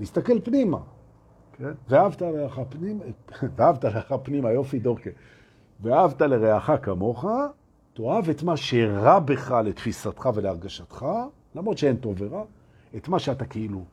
להסתכל 0.00 0.40
פנימה. 0.40 0.78
כן? 1.52 1.70
ואהבת 1.88 2.22
לרעך 2.22 2.58
פנימה, 2.68 3.04
ואהבת 3.56 3.84
לרעך 3.84 4.12
פנימה, 4.22 4.52
יופי 4.52 4.78
דורקה. 4.78 5.10
ואהבת 5.80 6.22
לרעך 6.22 6.70
כמוך, 6.82 7.24
תאהב 7.94 8.28
את 8.28 8.42
מה 8.42 8.56
שרע 8.56 9.18
בך 9.18 9.50
לתפיסתך 9.50 10.28
ולהרגשתך, 10.34 11.06
למרות 11.54 11.78
שאין 11.78 11.96
טוב 11.96 12.14
ורע, 12.18 12.42
את 12.96 13.08
מה 13.08 13.18
שאתה 13.18 13.44
כאילו 13.44 13.84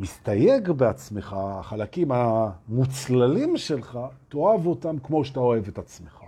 מסתייג 0.00 0.70
בעצמך, 0.70 1.36
החלקים 1.38 2.12
המוצללים 2.12 3.56
שלך, 3.56 3.98
תאהב 4.28 4.66
אותם 4.66 4.98
כמו 4.98 5.24
שאתה 5.24 5.40
אוהב 5.40 5.68
את 5.68 5.78
עצמך. 5.78 6.21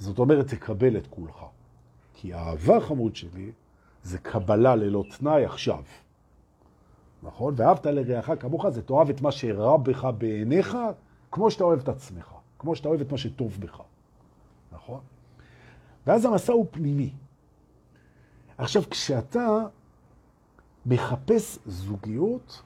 זאת 0.00 0.18
אומרת, 0.18 0.46
תקבל 0.46 0.96
את 0.96 1.06
כולך. 1.06 1.44
כי 2.14 2.34
האהבה 2.34 2.80
חמוד 2.80 3.16
שלי 3.16 3.52
זה 4.02 4.18
קבלה 4.18 4.76
ללא 4.76 5.04
תנאי 5.18 5.44
עכשיו. 5.44 5.82
נכון? 7.22 7.54
ואהבת 7.56 7.86
לרעך 7.86 8.30
כמוך 8.40 8.68
זה 8.68 8.82
תאהב 8.82 9.08
את 9.10 9.20
מה 9.20 9.32
שרע 9.32 9.76
בך 9.76 10.08
בעיניך, 10.18 10.78
כמו 11.30 11.50
שאתה 11.50 11.64
אוהב 11.64 11.80
את 11.80 11.88
עצמך, 11.88 12.32
כמו 12.58 12.76
שאתה 12.76 12.88
אוהב 12.88 13.00
את 13.00 13.12
מה 13.12 13.18
שטוב 13.18 13.56
בך. 13.60 13.80
נכון? 14.72 15.00
ואז 16.06 16.24
המסע 16.24 16.52
הוא 16.52 16.66
פנימי. 16.70 17.10
עכשיו, 18.58 18.82
כשאתה 18.90 19.58
מחפש 20.86 21.58
זוגיות, 21.66 22.62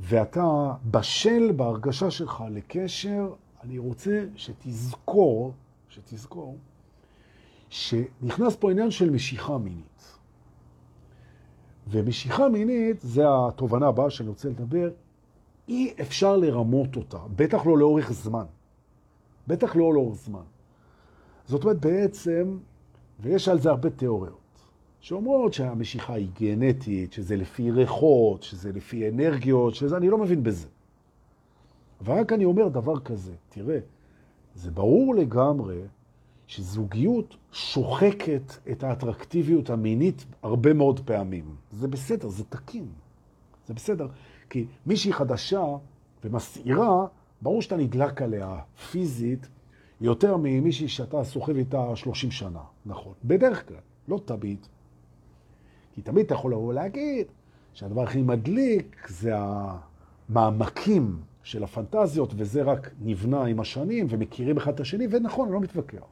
ואתה 0.00 0.72
בשל 0.90 1.52
בהרגשה 1.56 2.10
שלך 2.10 2.44
לקשר, 2.50 3.32
אני 3.62 3.78
רוצה 3.78 4.24
שתזכור, 4.36 5.52
שתזכור, 5.96 6.58
שנכנס 7.68 8.56
פה 8.56 8.70
עניין 8.70 8.90
של 8.90 9.10
משיכה 9.10 9.58
מינית. 9.58 10.18
ומשיכה 11.88 12.48
מינית, 12.48 13.00
זה 13.00 13.22
התובנה 13.28 13.86
הבאה 13.86 14.10
שאני 14.10 14.28
רוצה 14.28 14.48
לדבר, 14.48 14.90
אי 15.68 15.94
אפשר 16.00 16.36
לרמות 16.36 16.96
אותה, 16.96 17.18
בטח 17.36 17.66
לא 17.66 17.78
לאורך 17.78 18.12
זמן. 18.12 18.44
בטח 19.46 19.76
לא 19.76 19.94
לאורך 19.94 20.16
זמן. 20.16 20.44
זאת 21.46 21.64
אומרת, 21.64 21.80
בעצם, 21.80 22.58
ויש 23.20 23.48
על 23.48 23.60
זה 23.60 23.70
הרבה 23.70 23.90
תיאוריות, 23.90 24.40
שאומרות 25.00 25.52
שהמשיכה 25.54 26.14
היא 26.14 26.28
גנטית, 26.40 27.12
שזה 27.12 27.36
לפי 27.36 27.70
ריחות, 27.70 28.42
שזה 28.42 28.72
לפי 28.72 29.08
אנרגיות, 29.08 29.74
שזה, 29.74 29.96
אני 29.96 30.08
לא 30.08 30.18
מבין 30.18 30.42
בזה. 30.42 30.68
ורק 32.04 32.32
אני 32.32 32.44
אומר 32.44 32.68
דבר 32.68 33.00
כזה, 33.00 33.32
תראה, 33.48 33.78
זה 34.56 34.70
ברור 34.70 35.14
לגמרי 35.14 35.80
שזוגיות 36.46 37.36
שוחקת 37.52 38.52
את 38.70 38.84
האטרקטיביות 38.84 39.70
המינית 39.70 40.24
הרבה 40.42 40.72
מאוד 40.72 41.00
פעמים. 41.00 41.56
זה 41.72 41.88
בסדר, 41.88 42.28
זה 42.28 42.44
תקין. 42.44 42.86
זה 43.66 43.74
בסדר. 43.74 44.08
כי 44.50 44.66
מישהי 44.86 45.12
חדשה 45.12 45.64
ומסעירה, 46.24 47.06
ברור 47.42 47.62
שאתה 47.62 47.76
נדלק 47.76 48.22
עליה 48.22 48.58
פיזית 48.90 49.48
יותר 50.00 50.36
ממישהי 50.36 50.88
שאתה 50.88 51.24
סוחב 51.24 51.56
איתה 51.56 51.96
30 51.96 52.30
שנה, 52.30 52.62
נכון. 52.86 53.12
בדרך 53.24 53.68
כלל, 53.68 53.80
לא 54.08 54.20
תמיד. 54.24 54.66
כי 55.94 56.02
תמיד 56.02 56.26
אתה 56.26 56.34
יכול 56.34 56.52
לבוא 56.52 56.72
להגיד 56.72 57.26
שהדבר 57.72 58.02
הכי 58.02 58.22
מדליק 58.22 59.08
זה 59.08 59.32
המעמקים 60.28 61.20
של 61.46 61.64
הפנטזיות, 61.64 62.32
וזה 62.36 62.62
רק 62.62 62.90
נבנה 63.00 63.44
עם 63.44 63.60
השנים, 63.60 64.06
ומכירים 64.10 64.56
אחד 64.56 64.74
את 64.74 64.80
השני, 64.80 65.06
ונכון, 65.10 65.46
אני 65.46 65.54
לא 65.54 65.60
מתווכח. 65.60 66.02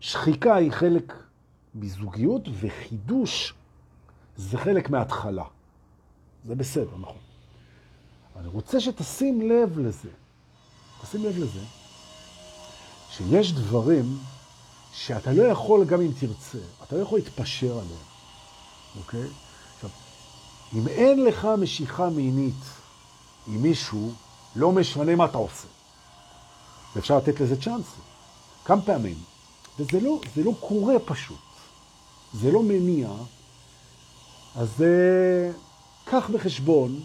שחיקה 0.00 0.54
היא 0.54 0.70
חלק 0.70 1.12
מזוגיות, 1.74 2.48
וחידוש 2.60 3.54
זה 4.36 4.58
חלק 4.58 4.90
מההתחלה. 4.90 5.44
זה 6.44 6.54
בסדר, 6.54 6.96
נכון. 7.00 7.16
אני 8.36 8.48
רוצה 8.48 8.80
שתשים 8.80 9.50
לב 9.50 9.78
לזה, 9.78 10.10
תשים 11.02 11.24
לב 11.24 11.38
לזה, 11.38 11.64
שיש 13.10 13.52
דברים 13.52 14.18
שאתה 14.92 15.32
לא 15.32 15.42
יכול, 15.42 15.84
גם 15.84 16.00
אם 16.00 16.10
תרצה, 16.20 16.58
אתה 16.82 16.96
לא 16.96 17.00
יכול 17.00 17.18
להתפשר 17.18 17.72
עליהם, 17.72 18.06
אוקיי? 18.98 19.28
עכשיו, 19.74 19.90
אם 20.74 20.88
אין 20.88 21.24
לך 21.24 21.48
משיכה 21.58 22.10
מינית 22.10 22.81
עם 23.46 23.62
מישהו, 23.62 24.12
לא 24.56 24.72
משנה 24.72 25.16
מה 25.16 25.24
אתה 25.24 25.38
עושה. 25.38 25.66
ואפשר 26.96 27.16
לתת 27.16 27.40
לזה 27.40 27.62
צ'אנס. 27.62 27.86
כמה 28.64 28.82
פעמים. 28.82 29.16
וזה 29.78 30.00
לא, 30.00 30.20
זה 30.34 30.44
לא 30.44 30.52
קורה 30.60 30.98
פשוט. 31.04 31.38
זה 32.34 32.52
לא 32.52 32.62
מניע. 32.62 33.08
אז 34.56 34.68
uh, 34.78 34.84
קח 36.10 36.30
בחשבון 36.30 37.00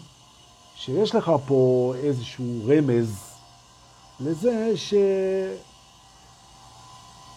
שיש 0.76 1.14
לך 1.14 1.30
פה 1.46 1.94
איזשהו 2.02 2.60
רמז 2.66 3.14
לזה 4.20 4.72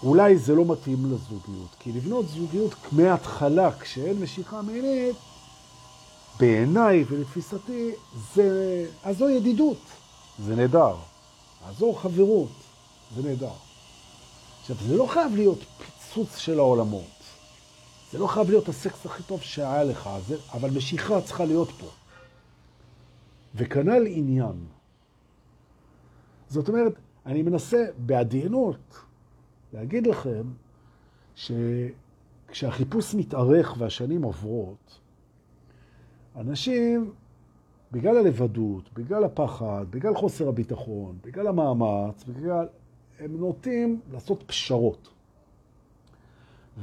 שאולי 0.01 0.37
זה 0.37 0.55
לא 0.55 0.65
מתאים 0.65 1.05
לזוגיות. 1.05 1.75
כי 1.79 1.91
לבנות 1.91 2.27
זוגיות 2.27 2.75
מההתחלה, 2.91 3.71
כשאין 3.79 4.19
משיכה 4.21 4.61
מינית, 4.61 5.15
בעיניי 6.41 7.05
ולתפיסתי, 7.09 7.91
זה, 8.33 8.85
אז 9.03 9.17
זו 9.17 9.29
ידידות, 9.29 9.77
זה 10.39 10.55
נהדר. 10.55 10.95
אז 11.65 11.77
זו 11.77 11.93
חברות, 11.93 12.51
זה 13.15 13.23
נהדר. 13.23 13.53
עכשיו, 14.61 14.75
זה 14.87 14.97
לא 14.97 15.05
חייב 15.05 15.35
להיות 15.35 15.59
פיצוץ 15.59 16.37
של 16.37 16.59
העולמות. 16.59 17.23
זה 18.11 18.19
לא 18.19 18.27
חייב 18.27 18.49
להיות 18.49 18.69
הסקס 18.69 19.05
הכי 19.05 19.23
טוב 19.23 19.41
שהיה 19.41 19.83
לך, 19.83 20.09
זה, 20.27 20.35
אבל 20.53 20.69
משיכה 20.69 21.21
צריכה 21.21 21.45
להיות 21.45 21.69
פה. 21.79 21.87
וכנ"ל 23.55 24.07
עניין. 24.07 24.65
זאת 26.49 26.69
אומרת, 26.69 26.93
אני 27.25 27.41
מנסה 27.41 27.85
בעדיינות 27.97 28.99
להגיד 29.73 30.07
לכם 30.07 30.43
שכשהחיפוש 31.35 33.15
מתארך 33.15 33.75
והשנים 33.77 34.21
עוברות, 34.21 34.99
אנשים, 36.35 37.11
בגלל 37.91 38.17
הלבדות, 38.17 38.93
בגלל 38.93 39.23
הפחד, 39.23 39.85
בגלל 39.89 40.15
חוסר 40.15 40.49
הביטחון, 40.49 41.17
בגלל 41.23 41.47
המאמץ, 41.47 42.23
בגלל... 42.23 42.67
הם 43.19 43.37
נוטים 43.37 43.99
לעשות 44.11 44.43
פשרות. 44.47 45.09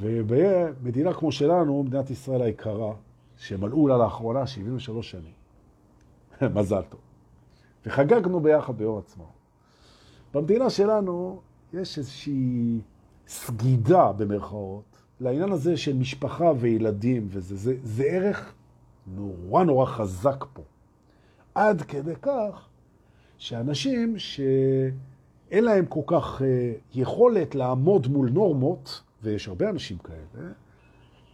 ובמדינה 0.01 1.15
כמו 1.15 1.33
שלנו, 1.33 1.83
מדינת 1.83 2.11
ישראל 2.11 2.43
היקרה, 2.43 2.95
שמלאו 3.37 3.89
לה 3.89 3.99
לאחרונה 3.99 4.47
73 4.47 5.11
שנים, 5.11 5.33
מזל 6.55 6.83
טוב. 6.83 7.01
וחגגנו 7.87 8.41
ביחד 8.41 8.79
ביום 8.79 8.99
עצמו. 8.99 9.27
במדינה 10.35 10.71
שלנו 10.71 11.41
יש 11.73 11.99
איזושהי 11.99 12.81
סגידה 13.29 14.13
במרכאות 14.13 14.99
לעניין 15.21 15.53
הזה 15.53 15.77
של 15.77 15.97
משפחה 15.97 16.53
וילדים, 16.61 17.29
וזה 17.31 17.57
זה, 17.57 17.75
זה 17.83 18.05
ערך 18.05 18.55
נורא 19.15 19.65
נורא 19.65 19.87
חזק 19.87 20.45
פה. 20.53 20.63
עד 21.55 21.83
כדי 21.83 22.15
כך 22.23 22.69
שאנשים 23.39 24.19
שאין 24.19 25.65
להם 25.65 25.87
כל 25.87 26.01
כך 26.07 26.43
אה, 26.43 26.73
יכולת 26.95 27.55
לעמוד 27.55 28.07
מול 28.07 28.31
נורמות, 28.31 29.03
ויש 29.23 29.49
הרבה 29.49 29.71
אנשים 29.71 29.99
כאלה, 29.99 30.51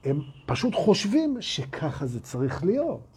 הם 0.05 0.21
פשוט 0.47 0.75
חושבים 0.75 1.37
שככה 1.41 2.07
זה 2.07 2.21
צריך 2.21 2.65
להיות. 2.65 3.15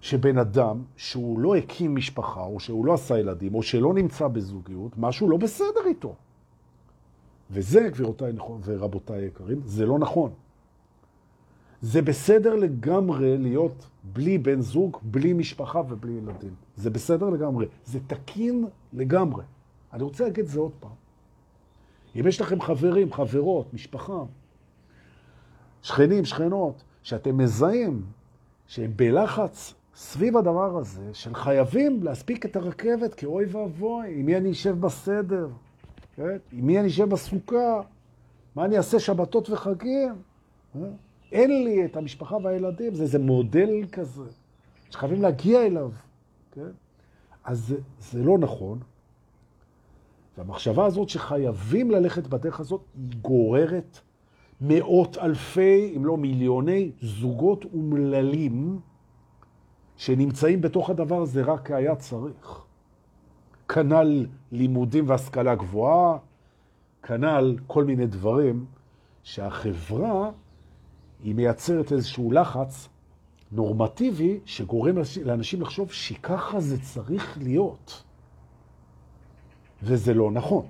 שבן 0.00 0.38
אדם 0.38 0.82
שהוא 0.96 1.40
לא 1.40 1.56
הקים 1.56 1.94
משפחה, 1.94 2.42
או 2.42 2.60
שהוא 2.60 2.86
לא 2.86 2.94
עשה 2.94 3.18
ילדים, 3.18 3.54
או 3.54 3.62
שלא 3.62 3.94
נמצא 3.94 4.28
בזוגיות, 4.28 4.92
משהו 4.98 5.28
לא 5.30 5.36
בסדר 5.36 5.86
איתו. 5.86 6.14
וזה, 7.50 7.88
גבירותיי 7.92 8.32
ורבותיי 8.64 9.22
היקרים, 9.22 9.60
זה 9.64 9.86
לא 9.86 9.98
נכון. 9.98 10.30
זה 11.82 12.02
בסדר 12.02 12.54
לגמרי 12.54 13.38
להיות 13.38 13.86
בלי 14.04 14.38
בן 14.38 14.60
זוג, 14.60 14.98
בלי 15.02 15.32
משפחה 15.32 15.82
ובלי 15.88 16.12
ילדים. 16.12 16.54
זה 16.76 16.90
בסדר 16.90 17.30
לגמרי. 17.30 17.66
זה 17.84 17.98
תקין 18.06 18.64
לגמרי. 18.92 19.44
אני 19.92 20.02
רוצה 20.02 20.24
להגיד 20.24 20.44
את 20.44 20.50
זה 20.50 20.60
עוד 20.60 20.72
פעם. 20.80 20.90
אם 22.20 22.26
יש 22.26 22.40
לכם 22.40 22.60
חברים, 22.60 23.12
חברות, 23.12 23.74
משפחה, 23.74 24.22
שכנים, 25.82 26.24
שכנות, 26.24 26.82
שאתם 27.02 27.38
מזהים 27.38 28.02
שהם 28.66 28.92
בלחץ 28.96 29.74
סביב 29.94 30.36
הדבר 30.36 30.78
הזה, 30.78 31.10
של 31.12 31.34
חייבים 31.34 32.02
להספיק 32.02 32.46
את 32.46 32.56
הרכבת, 32.56 33.14
כי 33.14 33.26
אוי 33.26 33.44
ואבוי, 33.44 34.14
עם 34.14 34.26
מי 34.26 34.36
אני 34.36 34.50
אשב 34.50 34.80
בסדר, 34.80 35.48
כן? 36.16 36.36
עם 36.52 36.66
מי 36.66 36.80
אני 36.80 36.88
אשב 36.88 37.08
בסוכה, 37.08 37.80
מה 38.54 38.64
אני 38.64 38.76
אעשה 38.76 39.00
שבתות 39.00 39.50
וחגים? 39.50 40.14
כן? 40.72 40.90
אין 41.32 41.64
לי 41.64 41.84
את 41.84 41.96
המשפחה 41.96 42.36
והילדים, 42.42 42.94
זה 42.94 43.02
איזה 43.02 43.18
מודל 43.18 43.70
כזה, 43.92 44.22
שחייבים 44.90 45.22
להגיע 45.22 45.66
אליו, 45.66 45.90
כן? 46.52 46.70
אז 47.44 47.66
זה, 47.66 47.76
זה 47.98 48.22
לא 48.22 48.38
נכון. 48.38 48.78
והמחשבה 50.38 50.86
הזאת 50.86 51.08
שחייבים 51.08 51.90
ללכת 51.90 52.26
בדרך 52.26 52.60
הזאת, 52.60 52.80
היא 52.94 53.20
גוררת 53.22 54.00
מאות 54.60 55.18
אלפי, 55.18 55.92
אם 55.96 56.04
לא 56.04 56.16
מיליוני, 56.16 56.90
זוגות 57.02 57.64
אומללים 57.64 58.80
שנמצאים 59.96 60.60
בתוך 60.60 60.90
הדבר 60.90 61.22
הזה 61.22 61.42
רק 61.42 61.66
כי 61.66 61.74
היה 61.74 61.96
צריך. 61.96 62.60
כנ"ל 63.68 64.26
לימודים 64.52 65.08
והשכלה 65.08 65.54
גבוהה, 65.54 66.18
כנ"ל 67.02 67.56
כל 67.66 67.84
מיני 67.84 68.06
דברים 68.06 68.64
שהחברה 69.22 70.30
היא 71.24 71.34
מייצרת 71.34 71.92
איזשהו 71.92 72.32
לחץ 72.32 72.88
נורמטיבי 73.52 74.40
שגורם 74.44 74.94
לאנשים 75.24 75.60
לחשוב 75.60 75.92
שככה 75.92 76.60
זה 76.60 76.82
צריך 76.82 77.38
להיות. 77.40 78.02
וזה 79.82 80.14
לא 80.14 80.30
נכון. 80.30 80.66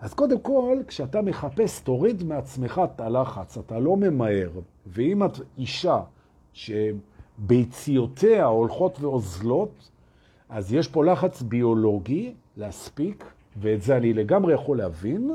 אז 0.00 0.14
קודם 0.14 0.40
כל, 0.40 0.78
כשאתה 0.86 1.22
מחפש, 1.22 1.80
תוריד 1.80 2.24
מעצמך 2.24 2.80
את 2.84 3.00
הלחץ, 3.00 3.58
אתה 3.58 3.78
לא 3.78 3.96
ממהר. 3.96 4.50
ואם 4.86 5.24
את 5.24 5.32
אישה 5.58 6.00
שביציותיה 6.52 8.44
הולכות 8.44 9.00
ואוזלות, 9.00 9.90
אז 10.48 10.72
יש 10.72 10.88
פה 10.88 11.04
לחץ 11.04 11.42
ביולוגי 11.42 12.34
להספיק, 12.56 13.24
ואת 13.56 13.82
זה 13.82 13.96
אני 13.96 14.12
לגמרי 14.12 14.54
יכול 14.54 14.78
להבין. 14.78 15.30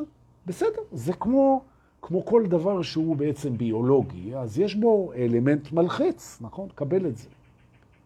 בסדר, 0.46 0.82
זה 0.92 1.14
כמו 1.14 1.62
כמו 2.02 2.26
כל 2.26 2.46
דבר 2.48 2.82
שהוא 2.82 3.16
בעצם 3.16 3.58
ביולוגי, 3.58 4.36
אז 4.36 4.60
יש 4.60 4.76
בו 4.76 5.12
אלמנט 5.16 5.72
מלחץ, 5.72 6.38
נכון? 6.42 6.70
קבל 6.76 7.08
את 7.08 7.18
זה. 7.18 7.30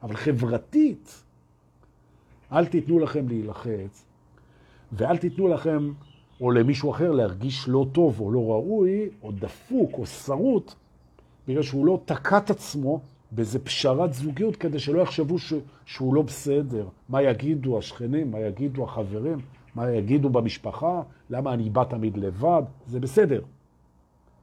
אבל 0.03 0.15
חברתית, 0.15 1.23
אל 2.51 2.65
תיתנו 2.65 2.99
לכם 2.99 3.27
להילחץ, 3.27 4.05
ואל 4.91 5.17
תיתנו 5.17 5.47
לכם, 5.47 5.91
או 6.41 6.51
למישהו 6.51 6.91
אחר, 6.91 7.11
להרגיש 7.11 7.67
לא 7.67 7.85
טוב 7.91 8.19
או 8.19 8.31
לא 8.31 8.39
ראוי, 8.39 9.09
או 9.23 9.31
דפוק 9.31 9.91
או 9.93 10.05
שרוט, 10.05 10.73
בגלל 11.47 11.63
שהוא 11.63 11.85
לא 11.85 11.99
תקע 12.05 12.37
את 12.37 12.49
עצמו 12.49 12.99
באיזה 13.31 13.59
פשרת 13.59 14.13
זוגיות, 14.13 14.55
כדי 14.55 14.79
שלא 14.79 15.01
יחשבו 15.01 15.39
ש... 15.39 15.53
שהוא 15.85 16.15
לא 16.15 16.21
בסדר. 16.21 16.87
מה 17.09 17.21
יגידו 17.21 17.77
השכנים, 17.77 18.31
מה 18.31 18.39
יגידו 18.39 18.83
החברים, 18.83 19.37
מה 19.75 19.91
יגידו 19.91 20.29
במשפחה, 20.29 21.01
למה 21.29 21.53
אני 21.53 21.69
בא 21.69 21.83
תמיד 21.83 22.17
לבד, 22.17 22.63
זה 22.87 22.99
בסדר. 22.99 23.41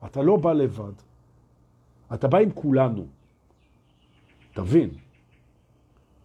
אתה 0.06 0.22
לא 0.22 0.36
בא 0.36 0.52
לבד. 0.52 0.92
אתה 2.14 2.28
בא 2.28 2.38
עם 2.38 2.50
כולנו. 2.50 3.06
תבין, 4.52 4.90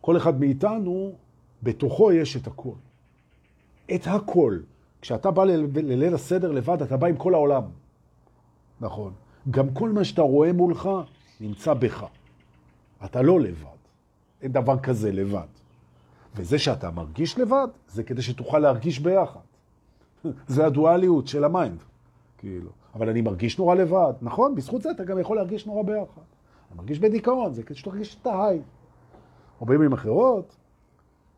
כל 0.01 0.17
אחד 0.17 0.39
מאיתנו, 0.39 1.11
בתוכו 1.63 2.11
יש 2.11 2.37
את 2.37 2.47
הכל. 2.47 2.75
את 3.95 4.07
הכל. 4.07 4.59
כשאתה 5.01 5.31
בא 5.31 5.43
לליל 5.43 6.13
הסדר 6.13 6.51
לבד, 6.51 6.81
אתה 6.81 6.97
בא 6.97 7.07
עם 7.07 7.17
כל 7.17 7.33
העולם. 7.33 7.63
נכון. 8.81 9.13
גם 9.51 9.73
כל 9.73 9.89
מה 9.89 10.03
שאתה 10.03 10.21
רואה 10.21 10.53
מולך 10.53 10.89
נמצא 11.39 11.73
בך. 11.73 12.05
אתה 13.05 13.21
לא 13.21 13.39
לבד. 13.39 13.77
אין 14.41 14.51
דבר 14.51 14.79
כזה 14.79 15.11
לבד. 15.11 15.47
וזה 16.35 16.59
שאתה 16.59 16.91
מרגיש 16.91 17.39
לבד, 17.39 17.67
זה 17.87 18.03
כדי 18.03 18.21
שתוכל 18.21 18.59
להרגיש 18.59 18.99
ביחד. 18.99 19.39
זה 20.47 20.65
הדואליות 20.65 21.27
של 21.27 21.43
ה 21.43 21.50
mind, 21.50 21.83
כאילו. 22.37 22.69
אבל 22.95 23.09
אני 23.09 23.21
מרגיש 23.21 23.59
נורא 23.59 23.75
לבד. 23.75 24.13
נכון, 24.21 24.55
בזכות 24.55 24.81
זה 24.81 24.91
אתה 24.91 25.03
גם 25.03 25.19
יכול 25.19 25.35
להרגיש 25.35 25.67
נורא 25.67 25.83
ביחד. 25.83 26.21
אני 26.69 26.77
מרגיש 26.77 26.99
בדיכאון, 26.99 27.53
זה 27.53 27.63
כדי 27.63 27.77
שתרגיש 27.77 28.17
את 28.21 28.27
ה 28.27 28.33
high. 28.33 28.61
או 29.61 29.65
במילים 29.65 29.93
אחרות, 29.93 30.55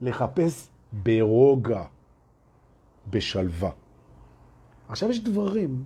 לחפש 0.01 0.69
ברוגע, 1.03 1.83
בשלווה. 3.09 3.71
עכשיו 4.89 5.09
יש 5.09 5.23
דברים 5.23 5.83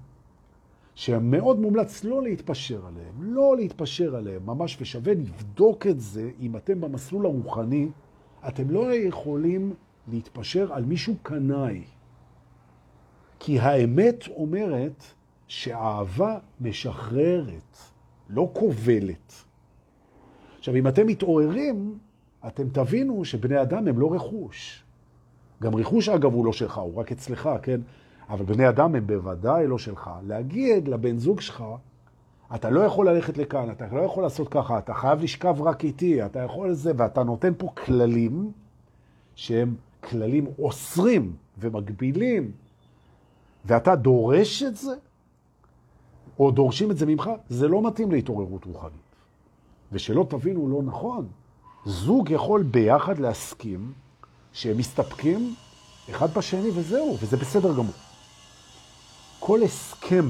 שמאוד 0.96 1.60
מומלץ 1.60 2.04
לא 2.04 2.24
להתפשר 2.24 2.86
עליהם, 2.86 3.14
לא 3.24 3.56
להתפשר 3.56 4.16
עליהם 4.16 4.46
ממש, 4.46 4.78
ושווה 4.82 5.14
לבדוק 5.14 5.88
את 5.88 6.00
זה 6.00 6.32
אם 6.40 6.56
אתם 6.56 6.82
במסלול 6.82 7.26
הרוחני, 7.26 7.90
אתם 8.48 8.70
לא 8.70 8.94
יכולים 8.94 9.74
להתפשר 10.08 10.74
על 10.74 10.86
מישהו 10.86 11.16
קנאי. 11.24 11.84
כי 13.46 13.60
האמת 13.60 14.28
אומרת 14.28 15.04
שאהבה 15.48 16.38
משחררת, 16.62 17.78
לא 18.30 18.50
כובלת. 18.54 19.34
עכשיו, 20.58 20.76
אם 20.76 20.88
אתם 20.88 21.08
מתעוררים, 21.08 21.98
אתם 22.48 22.70
תבינו 22.70 23.26
שבני 23.26 23.62
אדם 23.62 23.88
הם 23.88 24.00
לא 24.00 24.14
רכוש. 24.14 24.84
גם 25.64 25.76
רכוש, 25.76 26.10
אגב, 26.10 26.34
הוא 26.34 26.46
לא 26.46 26.54
שלך, 26.54 26.78
הוא 26.78 26.96
רק 26.96 27.12
אצלך, 27.12 27.50
כן? 27.62 27.82
אבל 28.30 28.46
בני 28.46 28.70
אדם 28.70 28.96
הם 28.96 29.08
בוודאי 29.08 29.68
לא 29.68 29.78
שלך. 29.78 30.10
להגיד 30.28 30.88
לבן 30.88 31.18
זוג 31.18 31.42
שלך, 31.42 31.64
אתה 32.56 32.70
לא 32.70 32.80
יכול 32.80 33.10
ללכת 33.10 33.38
לכאן, 33.38 33.72
אתה 33.72 33.86
לא 33.92 34.02
יכול 34.02 34.24
לעשות 34.24 34.48
ככה, 34.50 34.78
אתה 34.78 34.94
חייב 34.94 35.22
לשכב 35.22 35.62
רק 35.62 35.84
איתי, 35.84 36.26
אתה 36.26 36.40
יכול 36.40 36.70
לזה, 36.70 36.92
ואתה 36.98 37.24
נותן 37.24 37.54
פה 37.58 37.68
כללים 37.68 38.52
שהם 39.36 39.76
כללים 40.04 40.48
אוסרים 40.60 41.34
ומגבילים, 41.58 42.52
ואתה 43.66 43.96
דורש 43.96 44.64
את 44.64 44.78
זה, 44.78 44.94
או 46.40 46.52
דורשים 46.52 46.92
את 46.92 46.98
זה 46.98 47.06
ממך, 47.06 47.30
זה 47.50 47.68
לא 47.68 47.82
מתאים 47.82 48.12
להתעוררות 48.12 48.66
רוחנית. 48.66 48.94
ושלא 49.92 50.26
תבינו 50.30 50.70
לא 50.70 50.84
נכון, 50.84 51.28
זוג 51.86 52.30
יכול 52.30 52.64
ביחד 52.64 53.20
להסכים 53.20 53.94
שהם 54.54 54.78
מסתפקים 54.78 55.56
אחד 56.10 56.34
בשני 56.34 56.70
וזהו, 56.74 57.18
וזה 57.22 57.38
בסדר 57.38 57.74
גמור. 57.74 57.94
כל 59.40 59.64
הסכם 59.64 60.30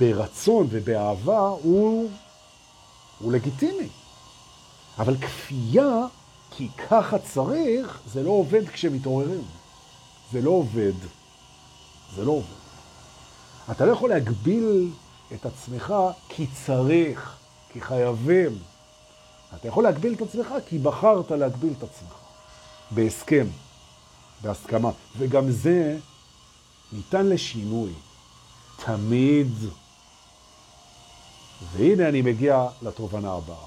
ברצון 0.00 0.66
ובאהבה 0.70 1.38
הוא, 1.38 2.10
הוא 3.18 3.32
לגיטימי. 3.32 3.88
אבל 4.98 5.16
כפייה, 5.16 6.06
כי 6.50 6.68
ככה 6.68 7.18
צריך, 7.18 8.00
זה 8.06 8.22
לא 8.22 8.30
עובד 8.30 8.68
כשמתעוררים. 8.68 9.42
זה 10.32 10.40
לא 10.40 10.50
עובד. 10.50 10.92
זה 12.14 12.24
לא 12.24 12.32
עובד. 12.32 12.66
אתה 13.70 13.86
לא 13.86 13.92
יכול 13.92 14.10
להגביל 14.10 14.90
את 15.34 15.46
עצמך 15.46 15.94
כי 16.28 16.46
צריך, 16.66 17.36
כי 17.72 17.80
חייבים. 17.80 18.58
אתה 19.54 19.68
יכול 19.68 19.84
להגביל 19.84 20.14
את 20.14 20.22
עצמך 20.22 20.46
כי 20.68 20.78
בחרת 20.78 21.30
להגביל 21.30 21.72
את 21.78 21.82
עצמך. 21.82 22.14
בהסכם, 22.90 23.46
בהסכמה. 24.42 24.90
וגם 25.18 25.50
זה 25.50 25.98
ניתן 26.92 27.26
לשינוי. 27.26 27.92
תמיד. 28.84 29.52
והנה 31.72 32.08
אני 32.08 32.22
מגיע 32.22 32.68
לתובנה 32.82 33.32
הבאה. 33.32 33.66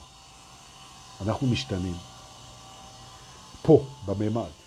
אנחנו 1.22 1.48
משתנים. 1.48 1.98
פה, 3.62 3.86
בממד. 4.06 4.59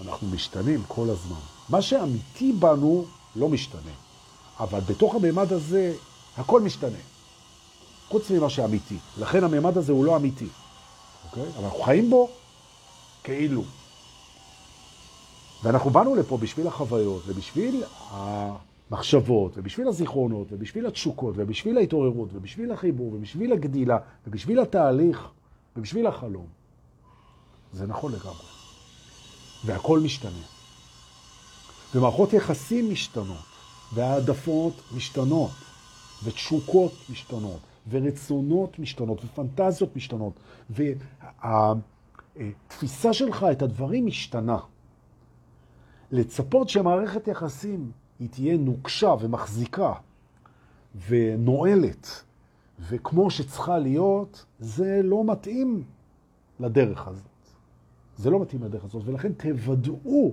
אנחנו 0.00 0.28
משתנים 0.28 0.82
כל 0.88 1.10
הזמן. 1.10 1.40
מה 1.68 1.82
שאמיתי 1.82 2.52
בנו 2.52 3.04
לא 3.36 3.48
משתנה. 3.48 3.92
אבל 4.60 4.80
בתוך 4.80 5.14
הממד 5.14 5.52
הזה 5.52 5.94
הכל 6.36 6.60
משתנה. 6.60 6.98
חוץ 8.08 8.30
ממה 8.30 8.50
שאמיתי. 8.50 8.96
לכן 9.18 9.44
הממד 9.44 9.78
הזה 9.78 9.92
הוא 9.92 10.04
לא 10.04 10.16
אמיתי. 10.16 10.48
אוקיי? 11.24 11.48
אבל 11.56 11.64
אנחנו 11.64 11.80
חיים 11.80 12.10
בו 12.10 12.28
כאילו. 13.24 13.62
ואנחנו 15.62 15.90
באנו 15.90 16.14
לפה 16.14 16.36
בשביל 16.36 16.66
החוויות, 16.66 17.22
ובשביל 17.26 17.84
המחשבות, 18.10 19.52
ובשביל 19.56 19.88
הזיכרונות, 19.88 20.46
ובשביל 20.50 20.86
התשוקות, 20.86 21.34
ובשביל 21.38 21.78
ההתעוררות, 21.78 22.28
ובשביל 22.32 22.72
החיבור, 22.72 23.14
ובשביל 23.14 23.52
הגדילה, 23.52 23.98
ובשביל 24.26 24.60
התהליך, 24.60 25.28
ובשביל 25.76 26.06
החלום. 26.06 26.46
זה 27.72 27.86
נכון 27.86 28.12
לגמרי. 28.12 28.59
והכל 29.64 30.00
משתנה. 30.00 30.42
ומערכות 31.94 32.32
יחסים 32.32 32.90
משתנות, 32.90 33.44
והעדפות 33.94 34.74
משתנות, 34.96 35.50
ותשוקות 36.24 36.92
משתנות, 37.10 37.60
ורצונות 37.90 38.78
משתנות, 38.78 39.24
ופנטזיות 39.24 39.96
משתנות, 39.96 40.32
והתפיסה 42.34 43.12
שלך 43.12 43.46
את 43.52 43.62
הדברים 43.62 44.06
משתנה. 44.06 44.58
לצפות 46.12 46.68
שמערכת 46.68 47.28
יחסים 47.28 47.90
היא 48.18 48.28
תהיה 48.28 48.56
נוקשה 48.56 49.14
ומחזיקה 49.20 49.92
ונועלת, 51.08 52.22
וכמו 52.88 53.30
שצריכה 53.30 53.78
להיות, 53.78 54.44
זה 54.60 55.00
לא 55.04 55.24
מתאים 55.24 55.84
לדרך 56.60 57.08
הזאת. 57.08 57.29
זה 58.20 58.30
לא 58.30 58.40
מתאים 58.40 58.62
לדרך 58.62 58.84
הזאת, 58.84 59.02
ולכן 59.06 59.32
תוודאו 59.32 60.32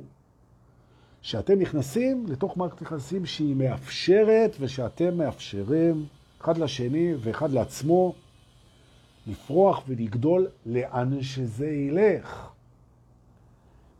שאתם 1.22 1.60
נכנסים 1.60 2.26
לתוך 2.28 2.58
מערכת 2.58 2.82
יחסים 2.82 3.26
שהיא 3.26 3.56
מאפשרת, 3.56 4.56
ושאתם 4.60 5.18
מאפשרים 5.18 6.06
אחד 6.42 6.58
לשני 6.58 7.14
ואחד 7.20 7.52
לעצמו 7.52 8.16
לפרוח 9.28 9.84
ולגדול 9.88 10.48
לאן 10.66 11.22
שזה 11.22 11.68
ילך. 11.68 12.50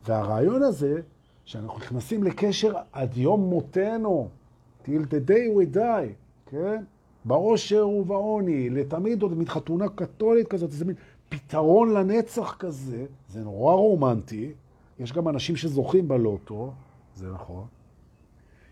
והרעיון 0.06 0.62
הזה 0.62 1.00
שאנחנו 1.44 1.78
נכנסים 1.78 2.24
לקשר 2.24 2.72
עד 2.92 3.16
יום 3.16 3.40
מותנו, 3.40 4.28
till 4.84 5.04
the 5.10 5.30
day 5.30 5.48
we 5.58 5.76
die, 5.76 6.12
כן? 6.50 6.84
באושר 7.24 7.88
ובעוני, 7.88 8.70
לתמיד 8.70 9.22
עוד 9.22 9.32
מין 9.32 9.48
חתונה 9.48 9.88
קתולית 9.88 10.48
כזאת, 10.48 10.70
איזה 10.70 10.84
מין 10.84 10.94
פתרון 11.28 11.92
לנצח 11.92 12.56
כזה, 12.58 13.06
זה 13.28 13.40
נורא 13.40 13.74
רומנטי. 13.74 14.52
יש 14.98 15.12
גם 15.12 15.28
אנשים 15.28 15.56
שזוכים 15.56 16.08
בלוטו, 16.08 16.72
זה 17.14 17.32
נכון. 17.32 17.66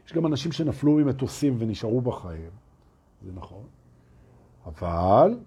יש 0.06 0.12
גם 0.12 0.26
אנשים 0.26 0.52
שנפלו 0.52 0.92
ממטוסים 0.92 1.56
ונשארו 1.58 2.00
בחיים, 2.00 2.50
זה 3.22 3.32
נכון. 3.34 3.64
אבל 4.66 5.38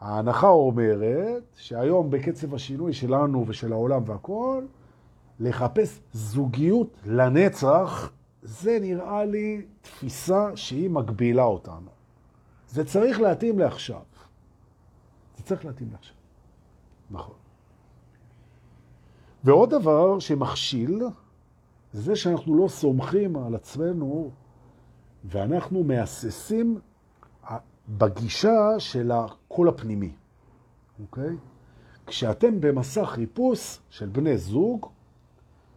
ההנחה 0.00 0.48
אומרת 0.48 1.42
שהיום 1.56 2.10
בקצב 2.10 2.54
השינוי 2.54 2.92
שלנו 2.92 3.44
ושל 3.48 3.72
העולם 3.72 4.02
והכל, 4.06 4.64
לחפש 5.40 6.00
זוגיות 6.12 6.88
לנצח, 7.06 8.10
זה 8.42 8.78
נראה 8.80 9.24
לי 9.24 9.62
תפיסה 9.82 10.50
שהיא 10.54 10.90
מגבילה 10.90 11.44
אותנו. 11.44 11.90
זה 12.68 12.84
צריך 12.84 13.20
להתאים 13.20 13.58
לעכשיו. 13.58 14.00
זה 15.42 15.48
צריך 15.48 15.64
להתאים 15.64 15.88
לעכשיו. 15.92 16.14
נכון. 17.10 17.34
ועוד 19.44 19.70
דבר 19.70 20.18
שמכשיל, 20.18 21.02
זה 21.92 22.16
שאנחנו 22.16 22.54
לא 22.54 22.68
סומכים 22.68 23.36
על 23.36 23.54
עצמנו, 23.54 24.30
ואנחנו 25.24 25.84
מאססים 25.84 26.80
בגישה 27.88 28.74
של 28.78 29.10
הקול 29.12 29.68
הפנימי, 29.68 30.12
אוקיי? 31.00 31.36
כשאתם 32.06 32.60
במסע 32.60 33.06
חיפוש 33.06 33.80
של 33.90 34.08
בני 34.08 34.38
זוג, 34.38 34.86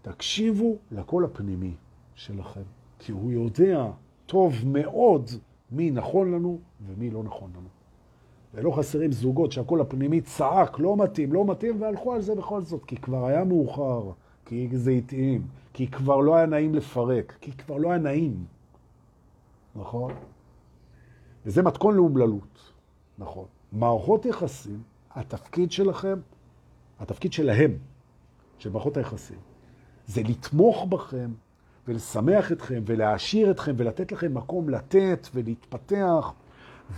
תקשיבו 0.02 0.78
לקול 0.92 1.26
הפנימי 1.26 1.76
שלכם, 2.16 2.64
כי 3.00 3.12
הוא 3.12 3.32
יודע 3.32 3.92
טוב 4.26 4.54
מאוד 4.66 5.30
מי 5.72 5.92
נכון 5.92 6.32
לנו 6.32 6.60
ומי 6.86 7.10
לא 7.10 7.24
נכון 7.24 7.52
לנו. 7.52 7.75
ולא 8.56 8.72
חסרים 8.72 9.12
זוגות 9.12 9.52
שהקול 9.52 9.82
הפנימי 9.82 10.22
צעק, 10.22 10.80
לא 10.80 10.98
מתאים, 10.98 11.34
לא 11.34 11.46
מתאים, 11.46 11.82
והלכו 11.82 12.14
על 12.14 12.22
זה 12.22 12.36
בכל 12.36 12.62
זאת, 12.62 12.86
כי 12.86 12.98
כבר 12.98 13.26
היה 13.26 13.44
מאוחר, 13.44 14.12
כי 14.46 14.70
זה 14.74 14.92
התאים, 14.92 15.48
כי 15.74 15.88
כבר 15.88 16.18
לא 16.18 16.36
היה 16.36 16.46
נעים 16.46 16.76
לפרק, 16.76 17.38
כי 17.42 17.52
כבר 17.52 17.78
לא 17.78 17.90
היה 17.90 18.00
נעים. 18.00 18.46
נכון? 19.76 20.14
וזה 21.46 21.62
מתכון 21.62 21.96
לאומללות, 21.96 22.72
נכון. 23.18 23.46
מערכות 23.72 24.26
יחסים, 24.26 24.82
התפקיד 25.12 25.72
שלכם, 25.72 26.20
התפקיד 27.00 27.34
שלהם, 27.34 27.72
של 28.58 28.72
מערכות 28.72 28.98
היחסים, 28.98 29.38
זה 30.08 30.22
לתמוך 30.24 30.86
בכם 30.90 31.32
ולשמח 31.88 32.52
אתכם 32.52 32.84
ולהעשיר 32.86 33.52
אתכם 33.52 33.74
ולתת 33.78 34.12
לכם 34.12 34.34
מקום 34.34 34.70
לתת 34.70 35.28
ולהתפתח 35.34 36.34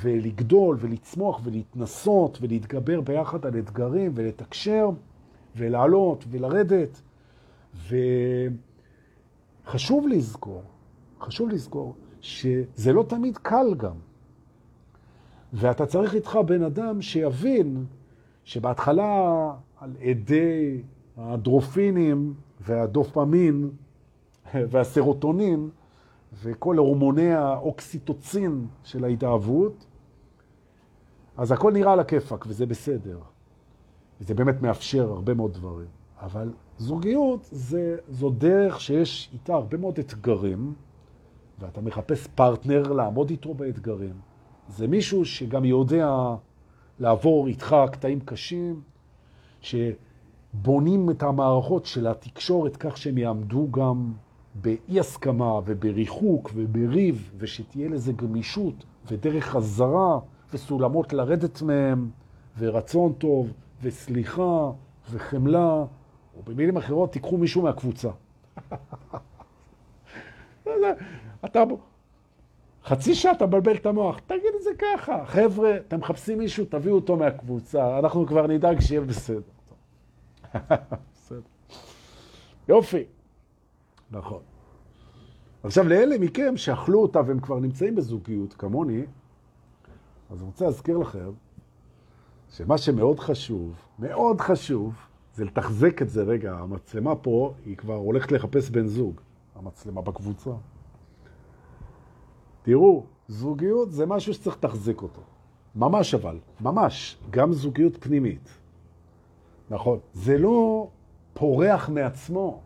ולגדול 0.02 0.78
ולצמוח 0.80 1.42
ולהתנסות 1.44 2.38
ולהתגבר 2.42 3.02
ביחד 3.02 3.46
על 3.46 3.60
אתגרים 3.60 4.12
ולתקשר 4.16 4.90
ולעלות 5.56 6.26
ולרדת. 6.30 7.02
וחשוב 9.66 10.08
לזכור, 10.08 10.64
חשוב 11.22 11.50
לזכור 11.50 11.96
שזה 12.22 12.94
לא 12.94 13.04
תמיד 13.04 13.38
קל 13.38 13.76
גם. 13.78 13.96
ואתה 15.54 15.86
צריך 15.86 16.16
איתך 16.16 16.40
בן 16.46 16.64
אדם 16.64 17.02
שיבין 17.02 17.86
שבהתחלה 18.44 19.52
על 19.80 19.96
עדי 20.02 20.82
הדרופינים 21.18 22.34
והדופמין 22.62 23.70
והסרוטונין 24.54 25.70
וכל 26.34 26.78
הורמוני 26.78 27.34
האוקסיטוצין 27.34 28.68
של 28.84 29.04
ההתאהבות, 29.04 29.86
אז 31.38 31.52
הכל 31.52 31.72
נראה 31.72 31.94
על 31.94 32.00
הכיפק 32.00 32.46
וזה 32.48 32.66
בסדר. 32.66 33.20
וזה 34.22 34.34
באמת 34.34 34.62
מאפשר 34.62 35.12
הרבה 35.12 35.34
מאוד 35.34 35.54
דברים. 35.54 35.88
אבל 36.22 36.54
זוגיות 36.78 37.48
זה, 37.52 37.98
זו 38.10 38.30
דרך 38.30 38.82
שיש 38.82 39.30
איתה 39.34 39.54
הרבה 39.54 39.78
מאוד 39.78 40.00
אתגרים, 40.00 40.74
ואתה 41.60 41.82
מחפש 41.82 42.28
פרטנר 42.28 42.92
לעמוד 42.92 43.30
איתו 43.30 43.54
באתגרים. 43.54 44.14
זה 44.70 44.88
מישהו 44.88 45.26
שגם 45.26 45.66
יודע 45.66 46.36
לעבור 47.00 47.48
איתך 47.48 47.76
קטעים 47.92 48.20
קשים, 48.20 48.82
שבונים 49.62 51.10
את 51.10 51.24
המערכות 51.24 51.86
של 51.86 52.08
התקשורת 52.08 52.78
כך 52.78 52.98
שהם 52.98 53.18
יעמדו 53.18 53.68
גם 53.72 54.14
באי 54.62 55.00
הסכמה 55.00 55.60
ובריחוק 55.66 56.52
ובריב, 56.56 57.32
ושתהיה 57.38 57.90
לזה 57.90 58.14
גמישות 58.14 58.86
ודרך 59.08 59.46
חזרה 59.46 60.20
וסולמות 60.54 61.14
לרדת 61.14 61.62
מהם, 61.62 62.10
ורצון 62.58 63.14
טוב 63.14 63.54
וסליחה 63.82 64.72
וחמלה, 65.12 65.86
או 66.38 66.44
במילים 66.44 66.78
אחרות, 66.78 67.12
תיקחו 67.12 67.38
מישהו 67.38 67.62
מהקבוצה. 67.62 68.10
אתה 71.46 71.64
חצי 72.84 73.16
שעה 73.16 73.32
אתה 73.32 73.46
מבלבל 73.46 73.76
את 73.76 73.86
המוח, 73.86 74.20
תגיד 74.20 74.54
את 74.58 74.64
זה 74.64 74.70
ככה. 74.80 75.26
חבר'ה, 75.26 75.78
אתם 75.78 76.00
מחפשים 76.00 76.38
מישהו, 76.38 76.66
תביאו 76.66 76.96
אותו 76.96 77.16
מהקבוצה, 77.16 78.00
אנחנו 78.00 78.26
כבר 78.28 78.48
נדאג 78.48 78.80
שיהיה 78.80 79.02
בסדר. 79.02 79.42
בסדר. 81.14 81.42
יופי. 82.68 83.04
נכון. 84.12 84.42
עכשיו, 85.64 85.88
לאלה 85.88 86.18
מכם 86.18 86.58
שאכלו 86.58 87.02
אותה 87.02 87.20
והם 87.28 87.40
כבר 87.40 87.60
נמצאים 87.60 87.96
בזוגיות, 87.96 88.54
כמוני, 88.54 89.06
אז 90.30 90.40
אני 90.40 90.48
רוצה 90.48 90.66
להזכיר 90.66 90.98
לכם 90.98 91.32
שמה 92.50 92.78
שמאוד 92.78 93.20
חשוב, 93.20 93.76
מאוד 94.00 94.42
חשוב, 94.42 94.96
זה 95.34 95.46
לתחזק 95.46 96.02
את 96.02 96.10
זה. 96.10 96.24
רגע, 96.24 96.54
המצלמה 96.54 97.16
פה, 97.16 97.54
היא 97.66 97.78
כבר 97.78 97.96
הולכת 97.96 98.32
לחפש 98.32 98.70
בן 98.70 98.88
זוג, 98.88 99.22
המצלמה 99.56 100.02
בקבוצה. 100.02 100.52
תראו, 102.62 103.06
זוגיות 103.28 103.92
זה 103.92 104.06
משהו 104.06 104.34
שצריך 104.34 104.58
לתחזק 104.58 105.02
אותו. 105.02 105.22
ממש 105.76 106.14
אבל, 106.14 106.40
ממש, 106.62 107.18
גם 107.30 107.54
זוגיות 107.54 107.98
פנימית. 108.04 108.50
נכון. 109.70 110.00
זה 110.14 110.38
לא 110.38 110.88
פורח 111.34 111.90
מעצמו. 111.90 112.62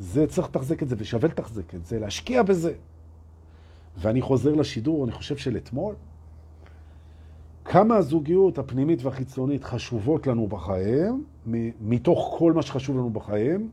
זה 0.00 0.26
צריך 0.26 0.48
לתחזק 0.48 0.82
את 0.82 0.88
זה, 0.88 0.96
ושווה 0.98 1.28
לתחזק 1.28 1.74
את 1.74 1.86
זה, 1.86 1.98
להשקיע 1.98 2.42
בזה. 2.42 2.72
ואני 3.98 4.22
חוזר 4.22 4.54
לשידור, 4.54 5.04
אני 5.04 5.12
חושב 5.12 5.36
של 5.36 5.56
אתמול, 5.56 5.94
כמה 7.64 7.96
הזוגיות 7.96 8.58
הפנימית 8.58 9.02
והחיצונית 9.02 9.64
חשובות 9.64 10.26
לנו 10.26 10.46
בחיים, 10.46 11.24
מתוך 11.80 12.36
כל 12.38 12.52
מה 12.52 12.62
שחשוב 12.62 12.96
לנו 12.96 13.10
בחיים, 13.10 13.70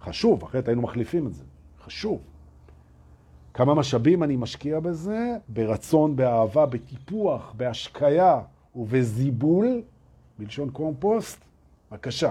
חשוב, 0.00 0.42
אחרת 0.42 0.68
היינו 0.68 0.82
מחליפים 0.82 1.26
את 1.26 1.34
זה, 1.34 1.44
חשוב. 1.84 2.20
כמה 3.54 3.74
משאבים 3.74 4.22
אני 4.22 4.36
משקיע 4.36 4.80
בזה, 4.80 5.36
ברצון, 5.48 6.16
באהבה, 6.16 6.66
בטיפוח, 6.66 7.54
בהשקיה 7.56 8.40
ובזיבול, 8.76 9.82
בלשון 10.38 10.70
קומפוסט, 10.70 11.44
בבקשה. 11.90 12.30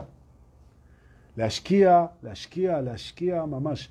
להשקיע, 1.38 2.05
להשקיע, 2.23 2.81
להשקיע 2.81 3.45
ממש, 3.45 3.89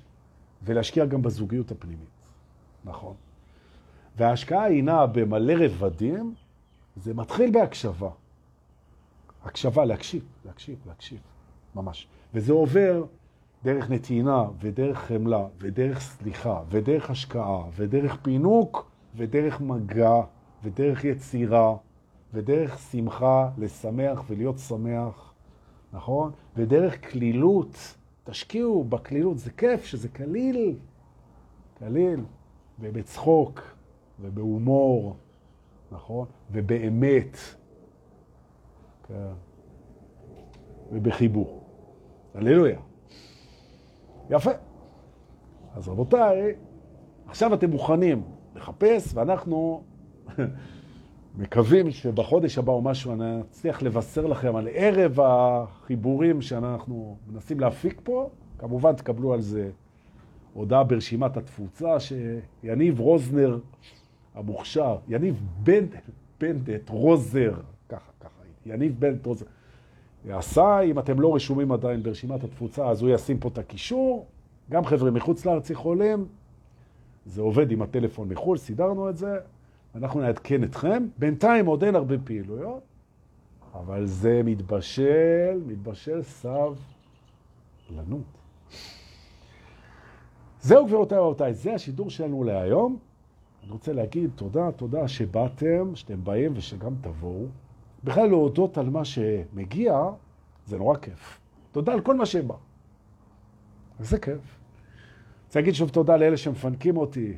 ולהשקיע 0.63 1.05
גם 1.05 1.21
בזוגיות 1.21 1.71
הפנימית, 1.71 2.09
נכון. 2.85 3.13
וההשקעה 4.17 4.63
היא 4.63 4.83
נעה 4.83 5.07
במלא 5.07 5.53
רבדים, 5.59 6.33
זה 6.95 7.13
מתחיל 7.13 7.51
בהקשבה. 7.51 8.09
הקשבה, 9.45 9.85
להקשיב, 9.85 10.23
להקשיב, 10.45 10.79
להקשיב, 10.87 11.19
ממש. 11.75 12.07
וזה 12.33 12.53
עובר 12.53 13.03
דרך 13.63 13.89
נתינה 13.89 14.43
ודרך 14.59 14.97
חמלה 14.97 15.45
ודרך 15.59 15.99
סליחה 15.99 16.61
ודרך 16.69 17.09
השקעה 17.09 17.63
ודרך 17.75 18.17
פינוק 18.21 18.91
ודרך 19.15 19.61
מגע 19.61 20.21
ודרך 20.63 21.03
יצירה 21.03 21.75
ודרך 22.33 22.79
שמחה 22.91 23.49
לשמח 23.57 24.23
ולהיות 24.27 24.59
שמח, 24.59 25.33
נכון? 25.93 26.31
ודרך 26.57 27.11
כלילות, 27.11 27.95
תשקיעו 28.23 28.83
בכלילות, 28.83 29.37
זה 29.37 29.51
כיף 29.51 29.85
שזה 29.85 30.09
כליל, 30.09 30.75
כליל, 31.77 32.19
ובצחוק 32.79 33.61
ובהומור, 34.19 35.15
נכון? 35.91 36.27
ובאמת, 36.51 37.37
כן, 39.07 39.31
ובחיבור. 40.91 41.63
הללויה. 42.35 42.79
יפה. 44.29 44.51
אז 45.73 45.87
רבותיי, 45.87 46.55
עכשיו 47.27 47.53
אתם 47.53 47.69
מוכנים 47.69 48.23
לחפש, 48.55 49.13
ואנחנו 49.13 49.83
מקווים 51.37 51.91
שבחודש 51.91 52.57
הבא 52.57 52.71
או 52.71 52.81
משהו 52.81 53.13
אני 53.13 53.41
אצליח 53.41 53.81
לבשר 53.81 54.25
לכם 54.25 54.55
על 54.55 54.67
ערב 54.71 55.19
החיבורים 55.19 56.41
שאנחנו 56.41 57.17
מנסים 57.27 57.59
להפיק 57.59 58.01
פה. 58.03 58.29
כמובן 58.57 58.93
תקבלו 58.93 59.33
על 59.33 59.41
זה 59.41 59.69
הודעה 60.53 60.83
ברשימת 60.83 61.37
התפוצה 61.37 61.97
שיניב 61.99 62.99
רוזנר 62.99 63.59
המוכשר, 64.35 64.97
יניב 65.07 65.43
בנדט, 65.63 66.09
בנדט 66.39 66.89
רוזר, 66.89 67.53
ככה, 67.89 68.11
ככה, 68.19 68.41
יניב 68.65 68.95
בנדט 68.99 69.25
רוזר. 69.25 69.45
עשה, 70.29 70.79
אם 70.79 70.99
אתם 70.99 71.19
לא 71.19 71.35
רשומים 71.35 71.71
עדיין 71.71 72.03
ברשימת 72.03 72.43
התפוצה, 72.43 72.87
אז 72.87 73.01
הוא 73.01 73.09
ישים 73.09 73.39
פה 73.39 73.49
את 73.49 73.57
הקישור. 73.57 74.25
גם 74.69 74.85
חבר'ה 74.85 75.11
מחוץ 75.11 75.45
לארץ 75.45 75.69
יכולים, 75.69 76.25
זה 77.25 77.41
עובד 77.41 77.71
עם 77.71 77.81
הטלפון 77.81 78.29
מחו"ל, 78.29 78.57
סידרנו 78.57 79.09
את 79.09 79.17
זה, 79.17 79.37
אנחנו 79.95 80.21
נעדכן 80.21 80.63
אתכם. 80.63 81.07
בינתיים 81.17 81.65
עוד 81.65 81.83
אין 81.83 81.95
הרבה 81.95 82.15
פעילויות, 82.23 82.83
אבל 83.73 84.05
זה 84.05 84.41
מתבשל, 84.43 85.61
מתבשל 85.67 86.21
סבלנות. 86.21 86.75
זהו 90.61 90.85
גבירותיי 90.85 91.19
ורבותיי, 91.19 91.53
זה 91.53 91.73
השידור 91.73 92.09
שלנו 92.09 92.43
להיום. 92.43 92.97
אני 93.63 93.71
רוצה 93.71 93.93
להגיד 93.93 94.29
תודה, 94.35 94.71
תודה 94.71 95.07
שבאתם, 95.07 95.95
שאתם 95.95 96.23
באים 96.23 96.53
ושגם 96.55 96.93
תבואו. 97.01 97.45
בכלל 98.03 98.27
להודות 98.27 98.77
על 98.77 98.89
מה 98.89 99.05
שמגיע, 99.05 99.99
זה 100.65 100.77
נורא 100.77 100.97
כיף. 100.97 101.39
תודה 101.71 101.93
על 101.93 102.01
כל 102.01 102.15
מה 102.15 102.25
שבא. 102.25 102.55
זה 103.99 104.19
כיף. 104.19 104.59
רוצה 105.45 105.59
להגיד 105.59 105.73
שוב 105.73 105.89
תודה 105.89 106.17
לאלה 106.17 106.37
שמפנקים 106.37 106.97
אותי 106.97 107.37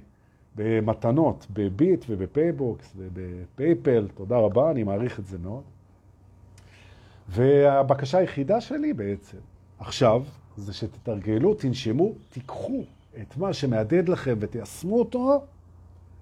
במתנות, 0.58 1.48
בביט 1.54 2.06
וב 2.10 2.31
PayBox 2.31 2.94
וב 2.98 3.22
PayPal. 3.22 4.08
תודה 4.16 4.38
רבה, 4.38 4.72
אני 4.72 4.84
מעריך 4.84 5.20
את 5.20 5.26
זה 5.26 5.38
מאוד. 5.38 5.64
והבקשה 7.30 8.18
היחידה 8.18 8.62
שלי 8.62 8.94
בעצם, 8.94 9.38
עכשיו, 9.80 10.24
זה 10.58 10.74
שתתרגלו, 10.74 11.54
תנשמו, 11.54 12.12
תיקחו 12.30 12.84
את 13.22 13.38
מה 13.38 13.54
שמהדהד 13.54 14.10
לכם 14.10 14.36
ותיישמו 14.40 15.00
אותו, 15.00 15.46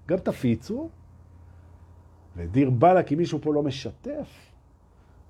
גם 0.08 0.18
תפיצו, 0.18 0.88
ודיר 2.36 2.70
באלק 2.70 3.12
אם 3.12 3.18
מישהו 3.18 3.38
פה 3.42 3.54
לא 3.54 3.62
משתף 3.62 4.28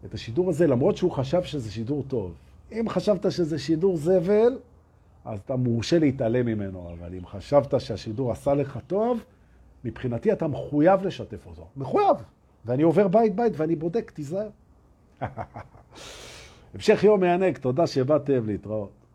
את 0.04 0.14
השידור 0.14 0.50
הזה, 0.50 0.66
למרות 0.66 0.96
שהוא 0.96 1.12
חשב 1.12 1.42
שזה 1.42 1.70
שידור 1.70 2.04
טוב. 2.08 2.34
אם 2.72 2.88
חשבת 2.88 3.32
שזה 3.32 3.58
שידור 3.58 3.96
זבל, 3.96 4.58
אז 5.26 5.38
אתה 5.44 5.56
מורשה 5.56 5.98
להתעלם 5.98 6.46
ממנו, 6.46 6.90
אבל 6.92 7.14
אם 7.14 7.26
חשבת 7.26 7.80
שהשידור 7.80 8.32
עשה 8.32 8.54
לך 8.54 8.78
טוב, 8.86 9.24
מבחינתי 9.84 10.32
אתה 10.32 10.46
מחויב 10.46 11.02
לשתף 11.06 11.46
אותו. 11.46 11.66
מחויב. 11.76 12.16
ואני 12.64 12.82
עובר 12.82 13.08
בית 13.08 13.36
בית 13.36 13.52
ואני 13.56 13.76
בודק, 13.76 14.10
תיזהר. 14.10 14.48
המשך 16.74 17.04
יום 17.04 17.20
מענג, 17.20 17.58
תודה 17.58 17.86
שבאתם 17.86 18.46
להתראות. 18.46 19.05